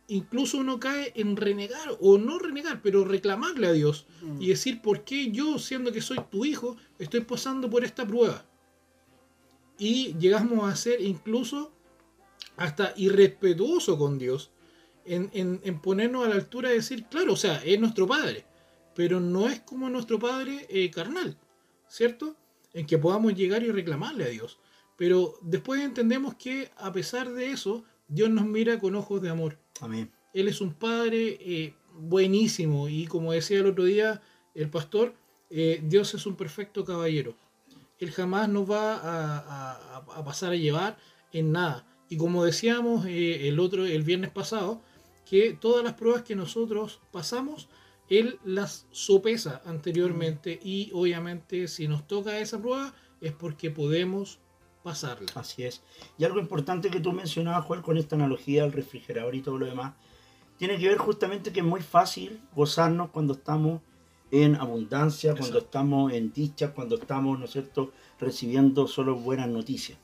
[0.10, 4.06] incluso uno cae en renegar, o no renegar, pero reclamarle a Dios
[4.39, 8.46] y decir, ¿por qué yo, siendo que soy tu hijo, estoy pasando por esta prueba?
[9.78, 11.72] Y llegamos a ser incluso
[12.58, 14.51] hasta irrespetuoso con Dios
[15.05, 18.45] en, en- en ponernos a la altura de decir, claro, o sea, es nuestro Padre,
[18.95, 21.38] pero no es como nuestro Padre eh, carnal,
[21.88, 22.36] ¿cierto?
[22.74, 24.59] En que podamos llegar y reclamarle a Dios.
[24.97, 29.57] Pero después entendemos que a pesar de eso, Dios nos mira con ojos de amor.
[29.82, 30.11] Amén.
[30.34, 34.21] Él es un Padre eh, buenísimo y como decía el otro día
[34.55, 35.13] el pastor,
[35.49, 37.36] eh, Dios es un perfecto caballero.
[37.99, 40.97] Él jamás nos va a, a- a pasar a llevar
[41.32, 41.86] en nada.
[42.09, 44.82] Y como decíamos eh, el otro, el viernes pasado,
[45.26, 47.69] que todas las pruebas que nosotros pasamos,
[48.10, 54.39] Él las sopesa anteriormente y obviamente si nos toca esa prueba es porque podemos
[54.84, 55.28] pasarla.
[55.36, 55.82] Así es.
[56.18, 59.66] Y algo importante que tú mencionabas, Joel, con esta analogía del refrigerador y todo lo
[59.66, 59.93] demás,
[60.58, 63.82] tiene que ver justamente que es muy fácil gozarnos cuando estamos
[64.32, 69.97] en abundancia, cuando estamos en dicha, cuando estamos, ¿no es cierto?, recibiendo solo buenas noticias.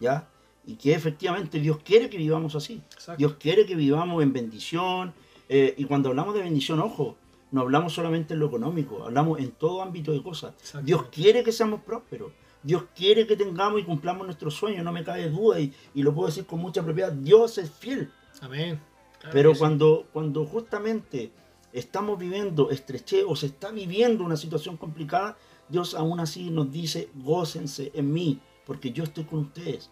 [0.00, 0.28] ¿ya?
[0.66, 2.82] Y que efectivamente Dios quiere que vivamos así.
[2.92, 3.16] Exacto.
[3.16, 5.14] Dios quiere que vivamos en bendición.
[5.48, 7.16] eh, y cuando hablamos de bendición, ojo,
[7.56, 10.52] no hablamos solamente en lo económico, hablamos en todo ámbito de cosas.
[10.82, 12.32] Dios quiere que seamos prósperos.
[12.62, 16.14] Dios quiere que tengamos y cumplamos nuestros sueños, no me cabe duda y, y lo
[16.14, 17.12] puedo decir con mucha propiedad.
[17.12, 18.12] Dios es fiel.
[18.42, 18.78] Amén.
[19.20, 19.60] Claro Pero sí.
[19.60, 21.32] cuando, cuando justamente
[21.72, 27.08] estamos viviendo estrechez o se está viviendo una situación complicada, Dios aún así nos dice,
[27.14, 29.90] gócense en mí, porque yo estoy con ustedes.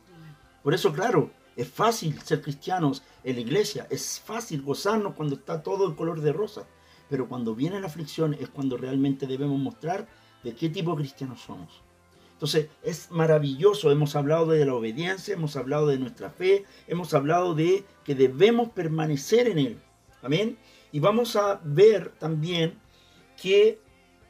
[0.63, 5.63] Por eso, claro, es fácil ser cristianos en la iglesia, es fácil gozarnos cuando está
[5.63, 6.67] todo en color de rosa,
[7.15, 10.09] pero cuando viene la aflicción es cuando realmente debemos mostrar
[10.43, 11.81] de qué tipo cristianos somos.
[12.33, 17.55] Entonces, es maravilloso, hemos hablado de la obediencia, hemos hablado de nuestra fe, hemos hablado
[17.55, 19.79] de que debemos permanecer en Él.
[20.23, 20.59] Amén.
[20.91, 22.81] Y vamos a ver también
[23.41, 23.79] que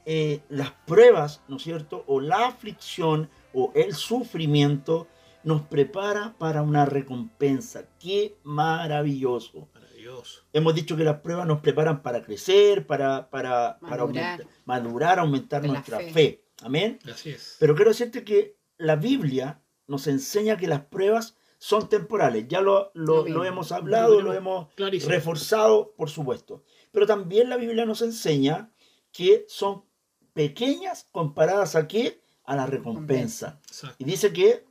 [0.05, 2.05] eh, las pruebas, ¿no es cierto?
[2.07, 5.09] O la aflicción o el sufrimiento
[5.43, 7.87] nos prepara para una recompensa.
[7.99, 9.69] ¡Qué maravilloso!
[10.05, 10.43] Maravilloso.
[10.53, 14.41] Hemos dicho que las pruebas nos preparan para crecer, para, para, para Madurar.
[14.41, 16.13] aumentar- madurar, aumentar nuestra fe.
[16.13, 16.45] fe.
[16.63, 16.99] Amén.
[17.11, 17.57] Así es.
[17.59, 22.47] Pero quiero decirte que la Biblia nos enseña que las pruebas son temporales.
[22.49, 25.11] Ya lo, lo- lo hemos hablado, Lo hemos clarísimo.
[25.13, 26.63] reforzado, por supuesto.
[26.93, 28.71] Pero también la Biblia nos enseña
[29.13, 29.85] que son
[30.33, 32.21] pequeñas comparadas a qué?
[32.45, 33.61] A la recompensa.
[33.67, 33.97] Exacto.
[33.99, 34.67] Y dice que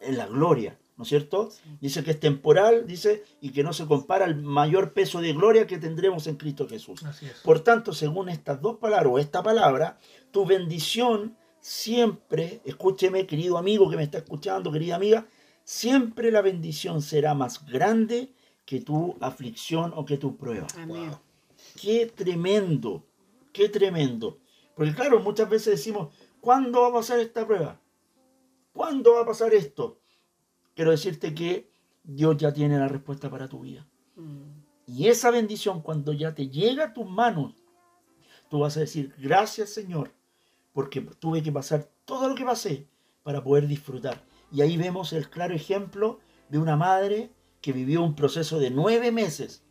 [0.00, 1.50] en la gloria, ¿no es cierto?
[1.80, 5.66] Dice que es temporal, dice, y que no se compara al mayor peso de gloria
[5.66, 7.00] que tendremos en Cristo Jesús.
[7.42, 9.98] Por tanto, según estas dos palabras o esta palabra,
[10.30, 15.26] tu bendición siempre, escúcheme querido amigo que me está escuchando, querida amiga,
[15.64, 18.32] siempre la bendición será más grande
[18.64, 20.66] que tu aflicción o que tu prueba.
[20.76, 21.08] Amén.
[21.10, 21.18] Wow.
[21.80, 23.04] Qué tremendo,
[23.52, 24.38] qué tremendo.
[24.74, 27.80] Porque claro, muchas veces decimos, ¿cuándo va a pasar esta prueba?
[28.72, 30.00] ¿Cuándo va a pasar esto?
[30.74, 31.70] Quiero decirte que
[32.02, 33.86] Dios ya tiene la respuesta para tu vida.
[34.16, 34.64] Mm.
[34.86, 37.54] Y esa bendición cuando ya te llega a tus manos,
[38.50, 40.12] tú vas a decir, gracias Señor,
[40.72, 42.86] porque tuve que pasar todo lo que pasé
[43.22, 44.22] para poder disfrutar.
[44.52, 46.20] Y ahí vemos el claro ejemplo
[46.50, 49.64] de una madre que vivió un proceso de nueve meses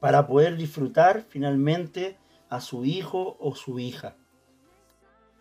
[0.00, 2.16] para poder disfrutar finalmente
[2.48, 4.16] a su hijo o su hija.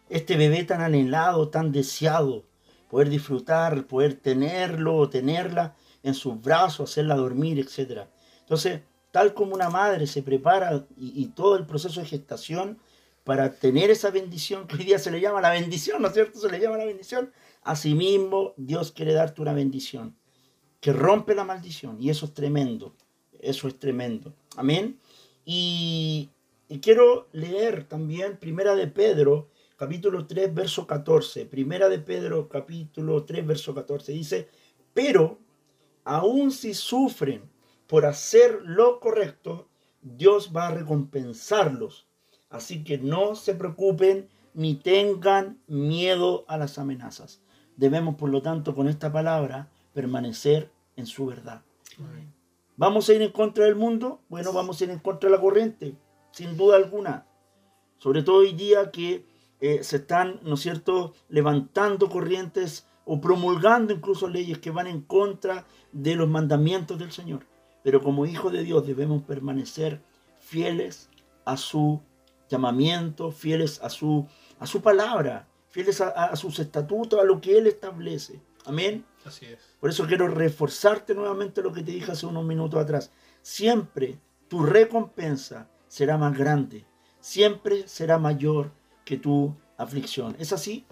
[0.09, 2.45] Este bebé tan anhelado, tan deseado,
[2.90, 8.02] poder disfrutar, poder tenerlo o tenerla en sus brazos, hacerla dormir, etc.
[8.42, 8.82] Entonces,
[9.12, 12.80] tal como una madre se prepara y, todo el proceso de gestación
[13.24, 16.40] para tener esa bendición, que hoy día se le llama la bendición, ¿no es cierto?
[16.40, 17.32] Se le llama la bendición.
[17.64, 20.16] Asimismo, Dios quiere darte una bendición
[20.80, 22.94] que rompe la maldición y eso es tremendo.
[23.40, 24.36] Eso es tremendo.
[24.56, 25.00] Amén.
[25.44, 26.30] Y
[26.82, 31.46] quiero leer también Primera de Pedro, capítulo 3, verso 14.
[31.46, 34.12] Primera de Pedro, capítulo 3, verso 14.
[34.12, 34.50] Dice,
[34.94, 35.40] pero
[36.04, 37.50] aun si sufren
[37.88, 39.68] por hacer lo correcto,
[40.02, 42.08] Dios va a recompensarlos
[42.56, 47.42] Así que no se preocupen ni tengan miedo a las amenazas.
[47.76, 51.64] Debemos, por lo tanto, con esta palabra, permanecer en su verdad.
[52.78, 54.22] ¿Vamos a ir en contra del mundo?
[54.30, 55.96] Bueno, vamos a ir en contra de la corriente,
[56.32, 57.28] sin duda alguna.
[57.98, 59.26] Sobre todo hoy día que
[59.60, 65.01] eh, se están, ¿no es cierto?, levantando corrientes o promulgando incluso leyes que van en
[65.01, 67.45] contra de los mandamientos del Señor.
[67.84, 70.01] Pero como hijos de Dios debemos permanecer
[70.39, 71.10] fieles
[71.45, 72.01] a su
[72.49, 74.28] llamamiento, fieles a su,
[74.60, 78.41] a su palabra, fieles a, a sus estatutos, a lo que Él establece.
[78.66, 79.06] Amén.
[79.24, 79.60] Así es.
[79.80, 83.12] Por eso quiero reforzarte nuevamente lo que te dije hace unos minutos atrás.
[83.41, 86.86] Siempre tu recompensa será más grande.
[87.20, 88.72] Siempre será mayor
[89.06, 90.36] que tu aflicción.
[90.39, 90.86] ¿Es así?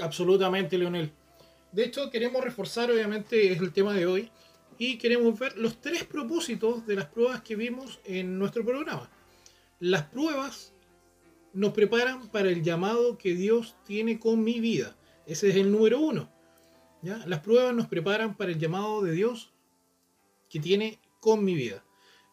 [0.00, 1.12] Absolutamente, Leonel.
[1.72, 4.30] De hecho, queremos reforzar, obviamente, es el tema de hoy,
[4.76, 9.10] y queremos ver los tres propósitos de las pruebas que vimos en nuestro programa.
[9.78, 10.72] Las pruebas
[11.52, 14.96] nos preparan para el llamado que Dios tiene con mi vida.
[15.26, 16.30] Ese es el número uno.
[17.02, 17.18] ¿ya?
[17.26, 19.52] Las pruebas nos preparan para el llamado de Dios
[20.48, 21.84] que tiene con mi vida.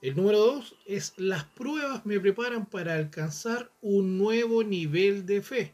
[0.01, 5.73] El número dos es las pruebas me preparan para alcanzar un nuevo nivel de fe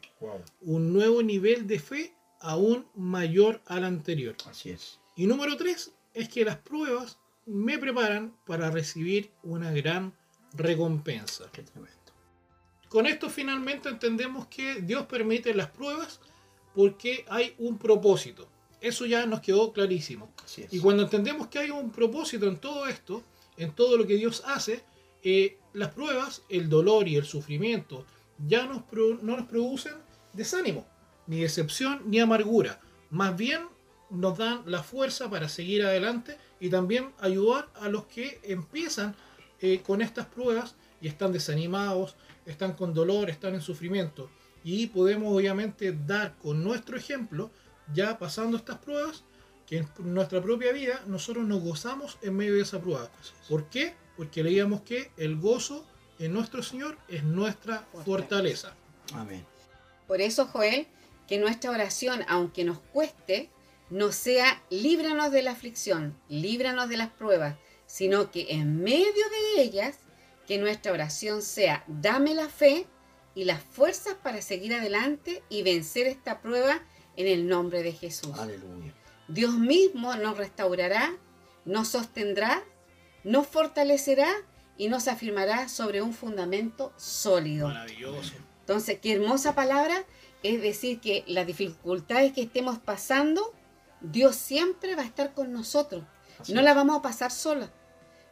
[0.62, 4.36] un nuevo nivel de fe aún mayor al anterior.
[4.46, 5.00] Así es.
[5.16, 10.14] Y número tres es que las pruebas me preparan para recibir una gran
[10.54, 11.50] recompensa.
[11.52, 11.94] Qué tremendo.
[12.88, 16.20] Con esto finalmente entendemos que Dios permite las pruebas
[16.74, 18.48] porque hay un propósito.
[18.80, 20.30] Eso ya nos quedó clarísimo.
[20.44, 20.72] Así es.
[20.72, 23.22] Y cuando entendemos que hay un propósito en todo esto,
[23.56, 24.84] en todo lo que Dios hace,
[25.22, 28.04] eh, las pruebas, el dolor y el sufrimiento
[28.46, 28.84] ya no
[29.22, 29.94] nos producen
[30.32, 30.86] desánimo,
[31.26, 32.80] ni decepción, ni amargura.
[33.10, 33.62] Más bien
[34.10, 39.14] nos dan la fuerza para seguir adelante y también ayudar a los que empiezan
[39.60, 44.30] eh, con estas pruebas y están desanimados, están con dolor, están en sufrimiento.
[44.62, 47.50] Y podemos obviamente dar con nuestro ejemplo,
[47.92, 49.24] ya pasando estas pruebas,
[49.66, 53.10] que en nuestra propia vida nosotros nos gozamos en medio de esa prueba.
[53.48, 53.94] ¿Por qué?
[54.16, 55.84] Porque leíamos que el gozo
[56.18, 58.74] en nuestro Señor es nuestra fortaleza.
[59.12, 59.44] Amén.
[60.06, 60.86] Por eso, Joel,
[61.26, 63.50] que nuestra oración, aunque nos cueste,
[63.90, 67.56] no sea líbranos de la aflicción, líbranos de las pruebas,
[67.86, 69.96] sino que en medio de ellas,
[70.46, 72.86] que nuestra oración sea, dame la fe
[73.34, 76.82] y las fuerzas para seguir adelante y vencer esta prueba
[77.16, 78.38] en el nombre de Jesús.
[78.38, 78.92] Aleluya.
[79.28, 81.16] Dios mismo nos restaurará,
[81.64, 82.62] nos sostendrá,
[83.22, 84.28] nos fortalecerá
[84.76, 87.68] y nos afirmará sobre un fundamento sólido.
[87.68, 88.34] Maravilloso.
[88.60, 90.04] Entonces, qué hermosa palabra,
[90.42, 93.52] es decir, que las dificultades que estemos pasando,
[94.00, 96.04] Dios siempre va a estar con nosotros.
[96.40, 96.64] Así no es.
[96.64, 97.70] la vamos a pasar sola.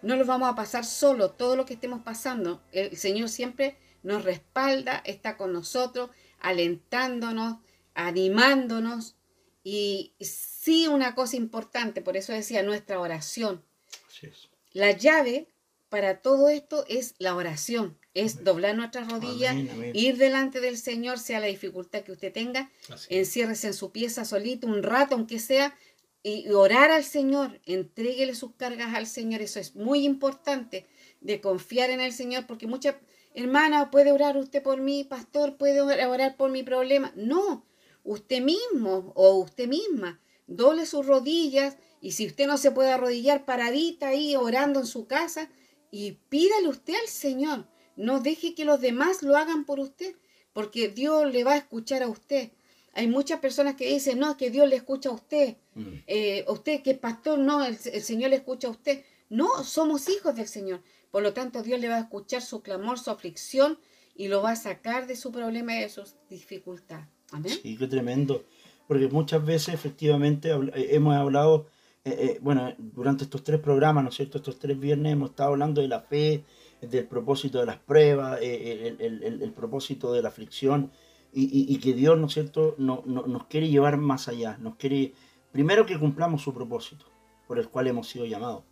[0.02, 2.60] No lo vamos a pasar solo, todo lo que estemos pasando.
[2.72, 7.58] El Señor siempre nos respalda, está con nosotros, alentándonos,
[7.94, 9.16] animándonos.
[9.64, 10.14] Y
[10.62, 13.64] sí, una cosa importante, por eso decía nuestra oración.
[14.08, 14.48] Así es.
[14.72, 15.48] La llave
[15.88, 19.90] para todo esto es la oración, es doblar nuestras rodillas, Amén, amén.
[19.94, 22.70] ir delante del Señor, sea la dificultad que usted tenga,
[23.08, 25.76] enciérrese en su pieza solito un rato, aunque sea,
[26.22, 30.86] y orar al Señor, entréguele sus cargas al Señor, eso es muy importante,
[31.20, 32.94] de confiar en el Señor, porque muchas
[33.34, 37.66] hermanas puede orar usted por mí, pastor puede orar por mi problema, no,
[38.04, 43.44] usted mismo o usted misma, doble sus rodillas, y si usted no se puede arrodillar
[43.44, 45.48] paradita ahí orando en su casa,
[45.90, 50.16] y pídale usted al Señor, no deje que los demás lo hagan por usted,
[50.52, 52.50] porque Dios le va a escuchar a usted.
[52.94, 55.56] Hay muchas personas que dicen, no, que Dios le escucha a usted.
[55.74, 55.94] Mm.
[56.06, 59.04] Eh, usted que es pastor, no, el, el Señor le escucha a usted.
[59.30, 60.82] No, somos hijos del Señor.
[61.10, 63.78] Por lo tanto, Dios le va a escuchar su clamor, su aflicción
[64.14, 67.04] y lo va a sacar de su problema y de su dificultad.
[67.30, 67.58] Amén.
[67.62, 68.44] Sí, qué tremendo.
[68.92, 71.66] Porque muchas veces efectivamente eh, hemos hablado,
[72.04, 74.36] eh, eh, bueno, durante estos tres programas, ¿no es cierto?
[74.36, 76.44] Estos tres viernes hemos estado hablando de la fe,
[76.82, 80.90] del propósito de las pruebas, eh, el, el- el- el propósito de la aflicción
[81.32, 84.58] y, y- y que Dios, ¿no es cierto?, no, no- nos quiere llevar más allá,
[84.60, 85.14] nos quiere,
[85.52, 87.06] primero que cumplamos su propósito
[87.48, 88.64] por el cual hemos sido llamados.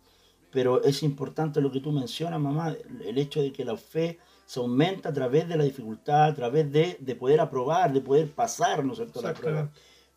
[0.51, 4.59] Pero es importante lo que tú mencionas, mamá, el hecho de que la fe se
[4.59, 8.83] aumenta a través de la dificultad, a través de, de poder aprobar, de poder pasar,
[8.85, 9.71] ¿no es cierto?, la prueba.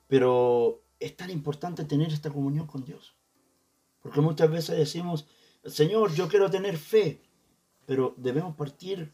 [0.06, 3.14] Pero es tan importante tener esta comunión con Dios.
[4.00, 5.26] Porque muchas veces decimos,
[5.64, 7.22] Señor, yo quiero tener fe,
[7.86, 9.12] pero debemos partir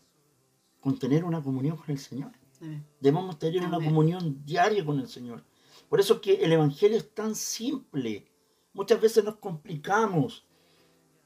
[0.80, 2.32] con tener una comunión con el Señor.
[2.60, 2.84] Amén.
[3.00, 5.44] Debemos tener una comunión diaria con el Señor.
[5.88, 8.26] Por eso es que el Evangelio es tan simple.
[8.72, 10.46] Muchas veces nos complicamos.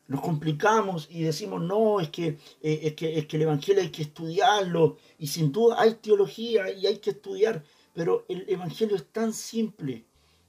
[0.07, 3.91] nos complicamos y decimos, no, es que, eh, es, que, es que el Evangelio hay
[3.91, 7.65] que estudiarlo, y sin duda hay teología y hay que estudiar,
[7.95, 10.07] pero el Evangelio es tan simple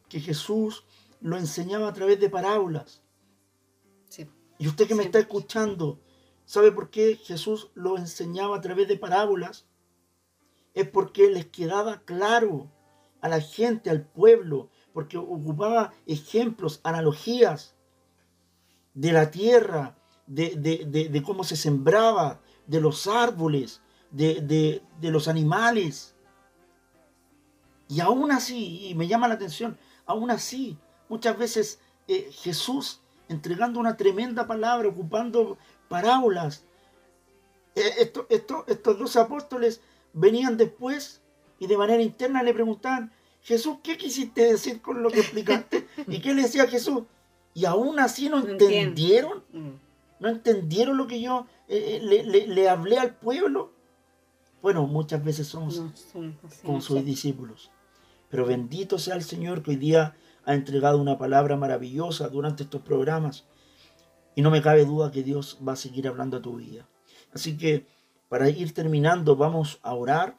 [0.10, 0.84] que Jesús
[1.22, 3.02] lo enseñaba a través de parábolas.
[4.10, 4.30] Sí.
[4.58, 5.08] Y usted que me Sí.
[5.08, 6.00] está escuchando,
[6.46, 9.66] ¿sabe por qué Jesús lo enseñaba a través de parábolas?
[10.74, 12.72] Es porque les quedaba claro
[13.22, 17.76] a la gente, al pueblo, porque ocupaba ejemplos, analogías
[18.94, 23.82] de la tierra, de, de- de- de cómo se sembraba, de los árboles,
[24.12, 26.15] de, de- de los animales.
[27.88, 30.78] Y aún así, y me llama la atención, aún así,
[31.10, 35.58] muchas veces eh, Jesús entregando una tremenda palabra, ocupando
[35.90, 36.64] parábolas.
[37.76, 39.82] Eh, esto- esto- estos dos apóstoles
[40.14, 41.22] venían después
[41.60, 43.12] y de manera interna le preguntaban,
[43.42, 45.88] Jesús, ¿qué quisiste decir con lo que explicaste?
[46.08, 47.04] ¿Y qué le decía Jesús?
[47.54, 49.70] Y aún así no entendieron, Mm.
[50.20, 53.72] no entendieron lo que yo eh, le, le- le hablé al pueblo.
[54.62, 55.92] Bueno, muchas veces somos No
[56.64, 57.72] como sus discípulos.
[58.36, 60.14] Pero bendito sea el Señor que hoy día
[60.44, 63.46] ha entregado una palabra maravillosa durante estos programas.
[64.36, 66.86] Y no me cabe duda que Dios va a seguir hablando a tu vida.
[67.34, 67.88] Así que
[68.28, 70.38] para ir terminando, vamos a orar.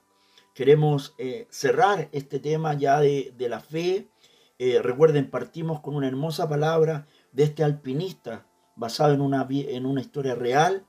[0.52, 4.10] Queremos eh, cerrar este tema ya de, la fe.
[4.58, 10.02] Eh, recuerden, partimos con una hermosa palabra de este alpinista basado en una, en una
[10.02, 10.84] historia real,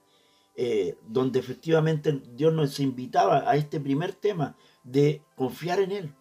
[0.57, 6.13] eh, donde efectivamente Dios nos invitaba a este primer tema de confiar en Él,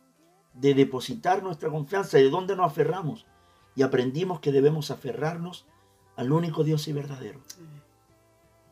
[0.57, 3.27] de depositar nuestra confianza, de dónde nos aferramos.
[3.75, 5.67] Y aprendimos que debemos aferrarnos
[6.17, 7.41] al único Dios y verdadero.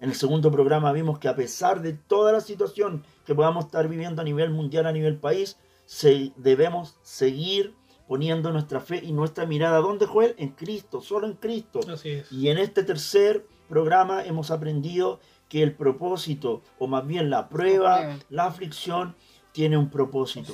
[0.01, 3.89] En el segundo programa vimos que a pesar de toda la situación que podamos estar
[3.89, 5.57] viviendo a nivel mundial, a nivel país,
[5.87, 7.75] se- debemos seguir
[8.09, 9.79] poniendo nuestra fe y nuestra mirada.
[9.79, 10.35] ¿Dónde, Joel?
[10.39, 11.81] En Cristo, solo en Cristo.
[11.89, 12.31] Así es.
[12.33, 17.97] Y en este tercer programa hemos aprendido que el propósito, o más bien la prueba,
[17.99, 18.19] prueba.
[18.29, 19.15] la aflicción,
[19.53, 20.53] tiene un propósito.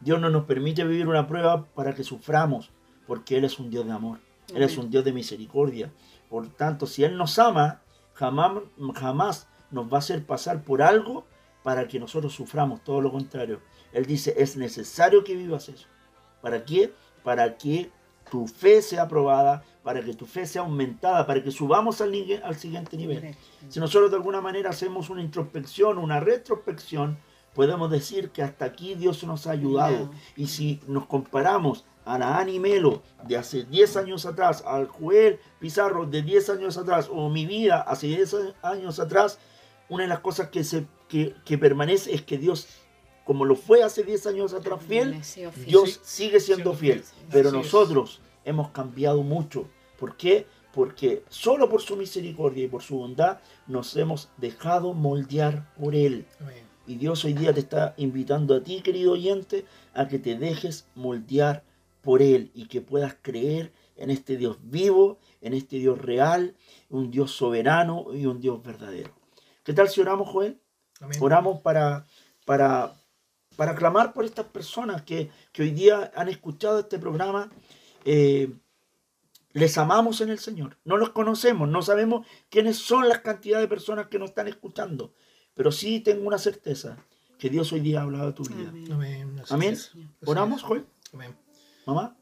[0.00, 2.70] Dios no nos permite vivir una prueba para que suframos,
[3.06, 4.18] porque Él es un Dios de amor,
[4.54, 5.92] Él es un Dios de misericordia.
[6.28, 7.80] Por tanto, si Él nos ama,
[8.14, 8.62] jamás,
[8.94, 11.26] jamás nos va a hacer pasar por algo
[11.62, 13.60] para que nosotros suframos, todo lo contrario.
[13.92, 15.86] Él dice, es necesario que vivas eso.
[16.40, 16.92] ¿Para qué?
[17.24, 17.90] Para que
[18.30, 22.56] tu fe sea probada, para que tu fe sea aumentada, para que subamos al, al
[22.56, 23.36] siguiente nivel.
[23.68, 27.18] Si nosotros de alguna manera hacemos una introspección, una retrospección,
[27.54, 30.10] podemos decir que hasta aquí Dios nos ha ayudado.
[30.36, 35.38] Y si nos comparamos a la Ani Melo de hace 10 años atrás, al Joel
[35.60, 39.38] Pizarro de 10 años atrás, o mi vida hace 10 años atrás,
[39.88, 42.66] una de las cosas que, se, que, que permanece es que Dios,
[43.24, 45.20] como lo fue hace 10 años atrás fiel.
[45.66, 49.68] Dios Sí, sigue siendo fiel, pero nosotros hemos cambiado mucho.
[49.98, 50.46] ¿Por qué?
[50.72, 56.26] Porque solo por su misericordia y por su bondad nos hemos dejado moldear por Él.
[56.40, 56.67] Amén.
[56.88, 60.86] Y Dios hoy día te está invitando a ti, querido oyente, a que te dejes
[60.94, 61.62] moldear
[62.00, 66.56] por Él y que puedas creer en este Dios vivo, en este Dios real,
[66.88, 69.10] un Dios soberano y un Dios verdadero.
[69.64, 70.62] ¿Qué tal si oramos, Joel?
[71.02, 71.18] Amén.
[71.20, 72.06] Oramos para,
[72.46, 72.94] para,
[73.54, 77.50] para clamar por estas personas que, que hoy día han escuchado este programa.
[78.06, 78.50] Eh,
[79.52, 80.78] les amamos en el Señor.
[80.84, 85.12] No los conocemos, no sabemos quiénes son las cantidades de personas que nos están escuchando.
[85.58, 86.96] Pero sí tengo una certeza,
[87.36, 88.72] que Dios hoy día ha hablado a tu vida.
[88.94, 89.42] Amén.
[89.50, 89.76] Amén.
[90.24, 90.62] ¿Oramos.
[90.62, 90.84] Joel?
[91.12, 91.34] Amén.
[91.84, 92.16] ¿Mamá?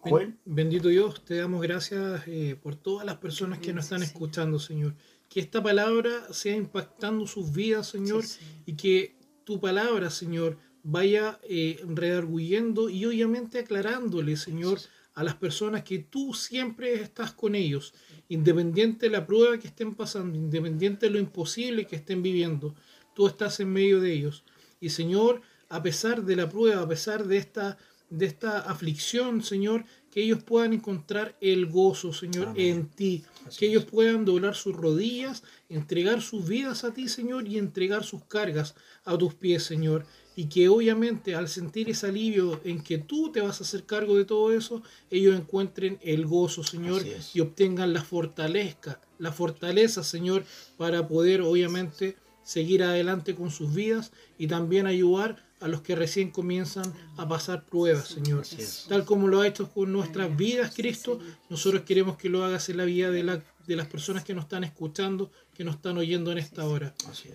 [0.00, 0.36] ¿Joel?
[0.44, 4.94] Bendito Dios, te damos gracias eh, por todas las personas que nos están escuchando, Señor.
[5.30, 8.62] Que esta palabra sea impactando sus vidas, Señor, Sí, Señor.
[8.66, 14.78] y que tu palabra, Señor, vaya eh, redarguyendo y obviamente aclarándole, Señor,
[15.14, 17.92] a las personas que tú siempre estás con ellos,
[18.28, 22.74] independiente de la prueba que estén pasando, independiente de lo imposible que estén viviendo,
[23.14, 24.44] tú estás en medio de ellos.
[24.80, 27.76] Y Señor, a pesar de la prueba, a pesar de esta,
[28.08, 32.66] de esta aflicción, Señor, que ellos puedan encontrar el gozo, Señor, Amén.
[32.66, 33.24] en ti.
[33.46, 33.72] Así que es.
[33.72, 38.74] ellos puedan doblar sus rodillas, entregar sus vidas a ti, Señor, y entregar sus cargas
[39.04, 40.04] a tus pies, Señor.
[40.34, 44.16] Y que obviamente al sentir ese alivio en que tú te vas a hacer cargo
[44.16, 47.02] de todo eso, ellos encuentren el gozo, Señor,
[47.34, 50.44] y obtengan la fortaleza, la fortaleza, Señor,
[50.78, 56.30] para poder obviamente seguir adelante con sus vidas y también ayudar a los que recién
[56.32, 58.44] comienzan a pasar pruebas, Señor.
[58.88, 61.20] Tal como lo ha hecho con nuestras vidas, Cristo,
[61.50, 64.44] nosotros queremos que lo hagas en la vida de, la- de las personas que nos
[64.46, 66.92] están escuchando, que nos están oyendo en esta hora.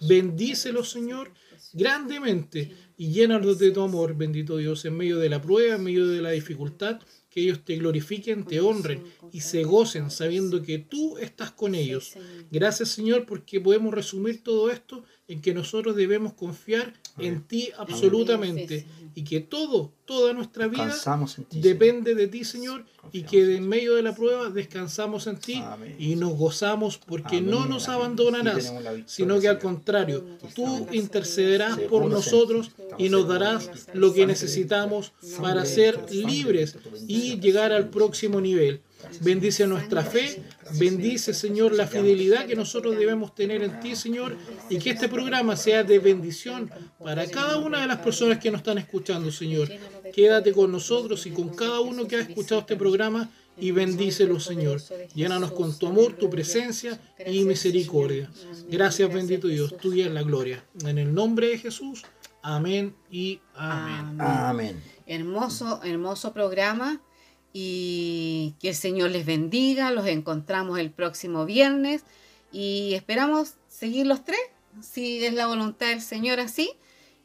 [0.10, 1.32] Bendícelos, Señor,
[1.72, 2.76] grandemente.
[2.98, 6.22] Y llénalos de tu amor, bendito Dios, en medio de la prueba, en medio de
[6.22, 11.52] la dificultad, que ellos te glorifiquen, te honren y se gocen sabiendo que tú estás
[11.52, 12.14] con ellos.
[12.50, 18.88] Gracias Señor porque podemos resumir todo esto en que nosotros debemos confiar en ti absolutamente
[19.14, 20.96] y que todo, toda nuestra vida
[21.52, 25.62] depende de ti Señor y que en medio de la prueba descansamos en ti
[26.00, 28.74] y nos gozamos porque no nos abandonarás,
[29.06, 30.24] sino que al contrario,
[30.56, 36.78] tú intercederás por nosotros y nos darás lo que necesitamos para ser libres
[37.08, 38.82] y llegar al próximo nivel.
[39.22, 40.42] Bendice nuestra fe,
[40.80, 44.36] bendice Señor la fidelidad que nosotros debemos tener en ti Señor
[44.70, 46.70] y que este programa sea de bendición
[47.04, 49.70] para cada una de las personas que nos están escuchando Señor.
[50.14, 53.30] Quédate con nosotros y con cada uno que ha escuchado este programa
[53.60, 54.82] y bendícelo Señor.
[55.16, 58.30] Llénanos con tu amor, tu presencia y misericordia.
[58.70, 60.64] Gracias bendito Dios, tuya es la gloria.
[60.86, 62.04] En el nombre de Jesús,
[62.56, 64.22] amén y amén.
[64.22, 64.84] Amén.
[65.06, 67.02] Hermoso, hermoso programa.
[67.54, 69.92] Y que el Señor les bendiga.
[69.92, 72.04] Los encontramos el próximo viernes.
[72.52, 74.40] Y esperamos seguir los tres,
[74.82, 76.72] si es la voluntad del Señor así.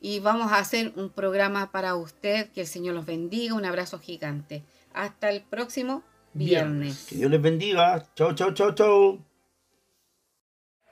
[0.00, 2.50] Y vamos a hacer un programa para usted.
[2.52, 3.54] Que el Señor los bendiga.
[3.54, 4.64] Un abrazo gigante.
[4.92, 6.02] Hasta el próximo
[6.34, 7.06] viernes.
[7.08, 8.06] Que Dios les bendiga.
[8.14, 9.24] Chau, chau, chau, chau.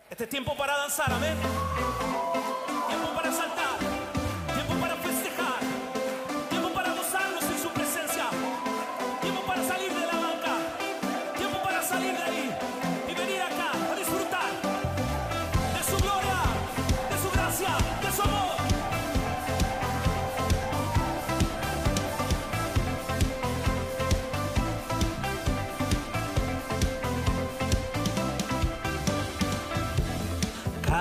[0.09, 1.37] Este es tiempo para danzar, amén.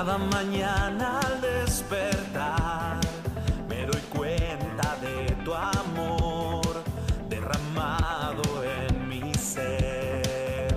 [0.09, 2.99] Cada mañana al despertar
[3.69, 6.83] me doy cuenta de tu amor
[7.29, 10.75] derramado en mi ser.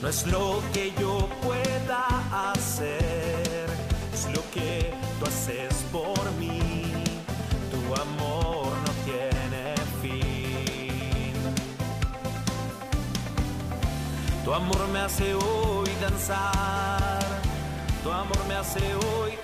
[0.00, 2.06] No es lo que yo pueda
[2.52, 3.66] hacer,
[4.14, 6.67] es lo que tú haces por mí.
[14.48, 17.22] Tu amor me hace hoy danzar,
[18.02, 19.37] tu amor me hace hoy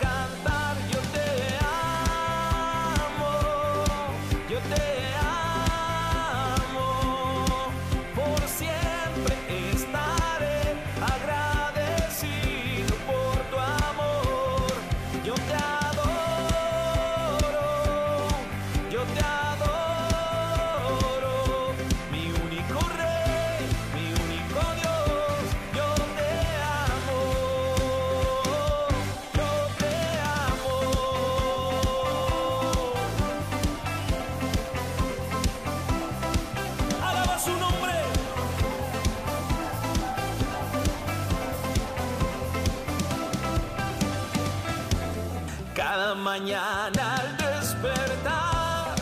[46.39, 48.97] mañana al despertar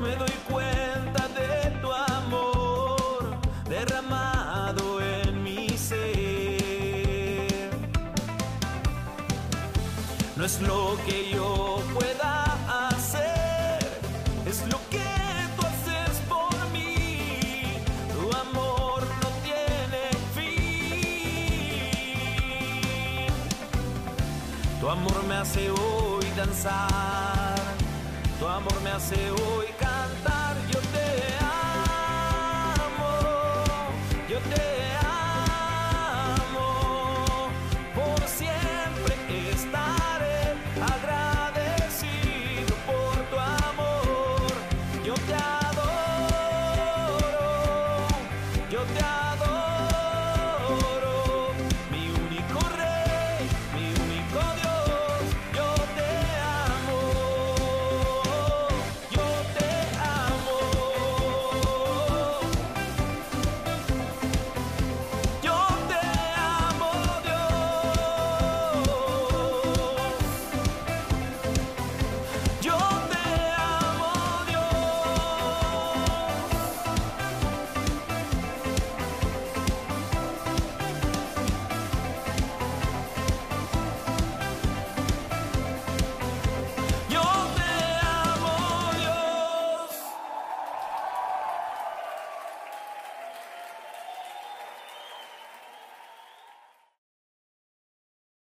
[0.00, 3.36] me doy cuenta de tu amor
[3.68, 7.70] derramado en mi ser.
[10.34, 12.34] No es lo que yo pueda
[12.88, 13.78] hacer,
[14.44, 15.10] es lo que
[15.54, 17.78] tú haces por mí.
[18.14, 20.02] Tu amor no tiene
[20.36, 20.92] fin.
[24.80, 25.93] Tu amor me hace hoy
[26.44, 27.54] danzar,
[28.38, 29.73] tu amor me hace hoy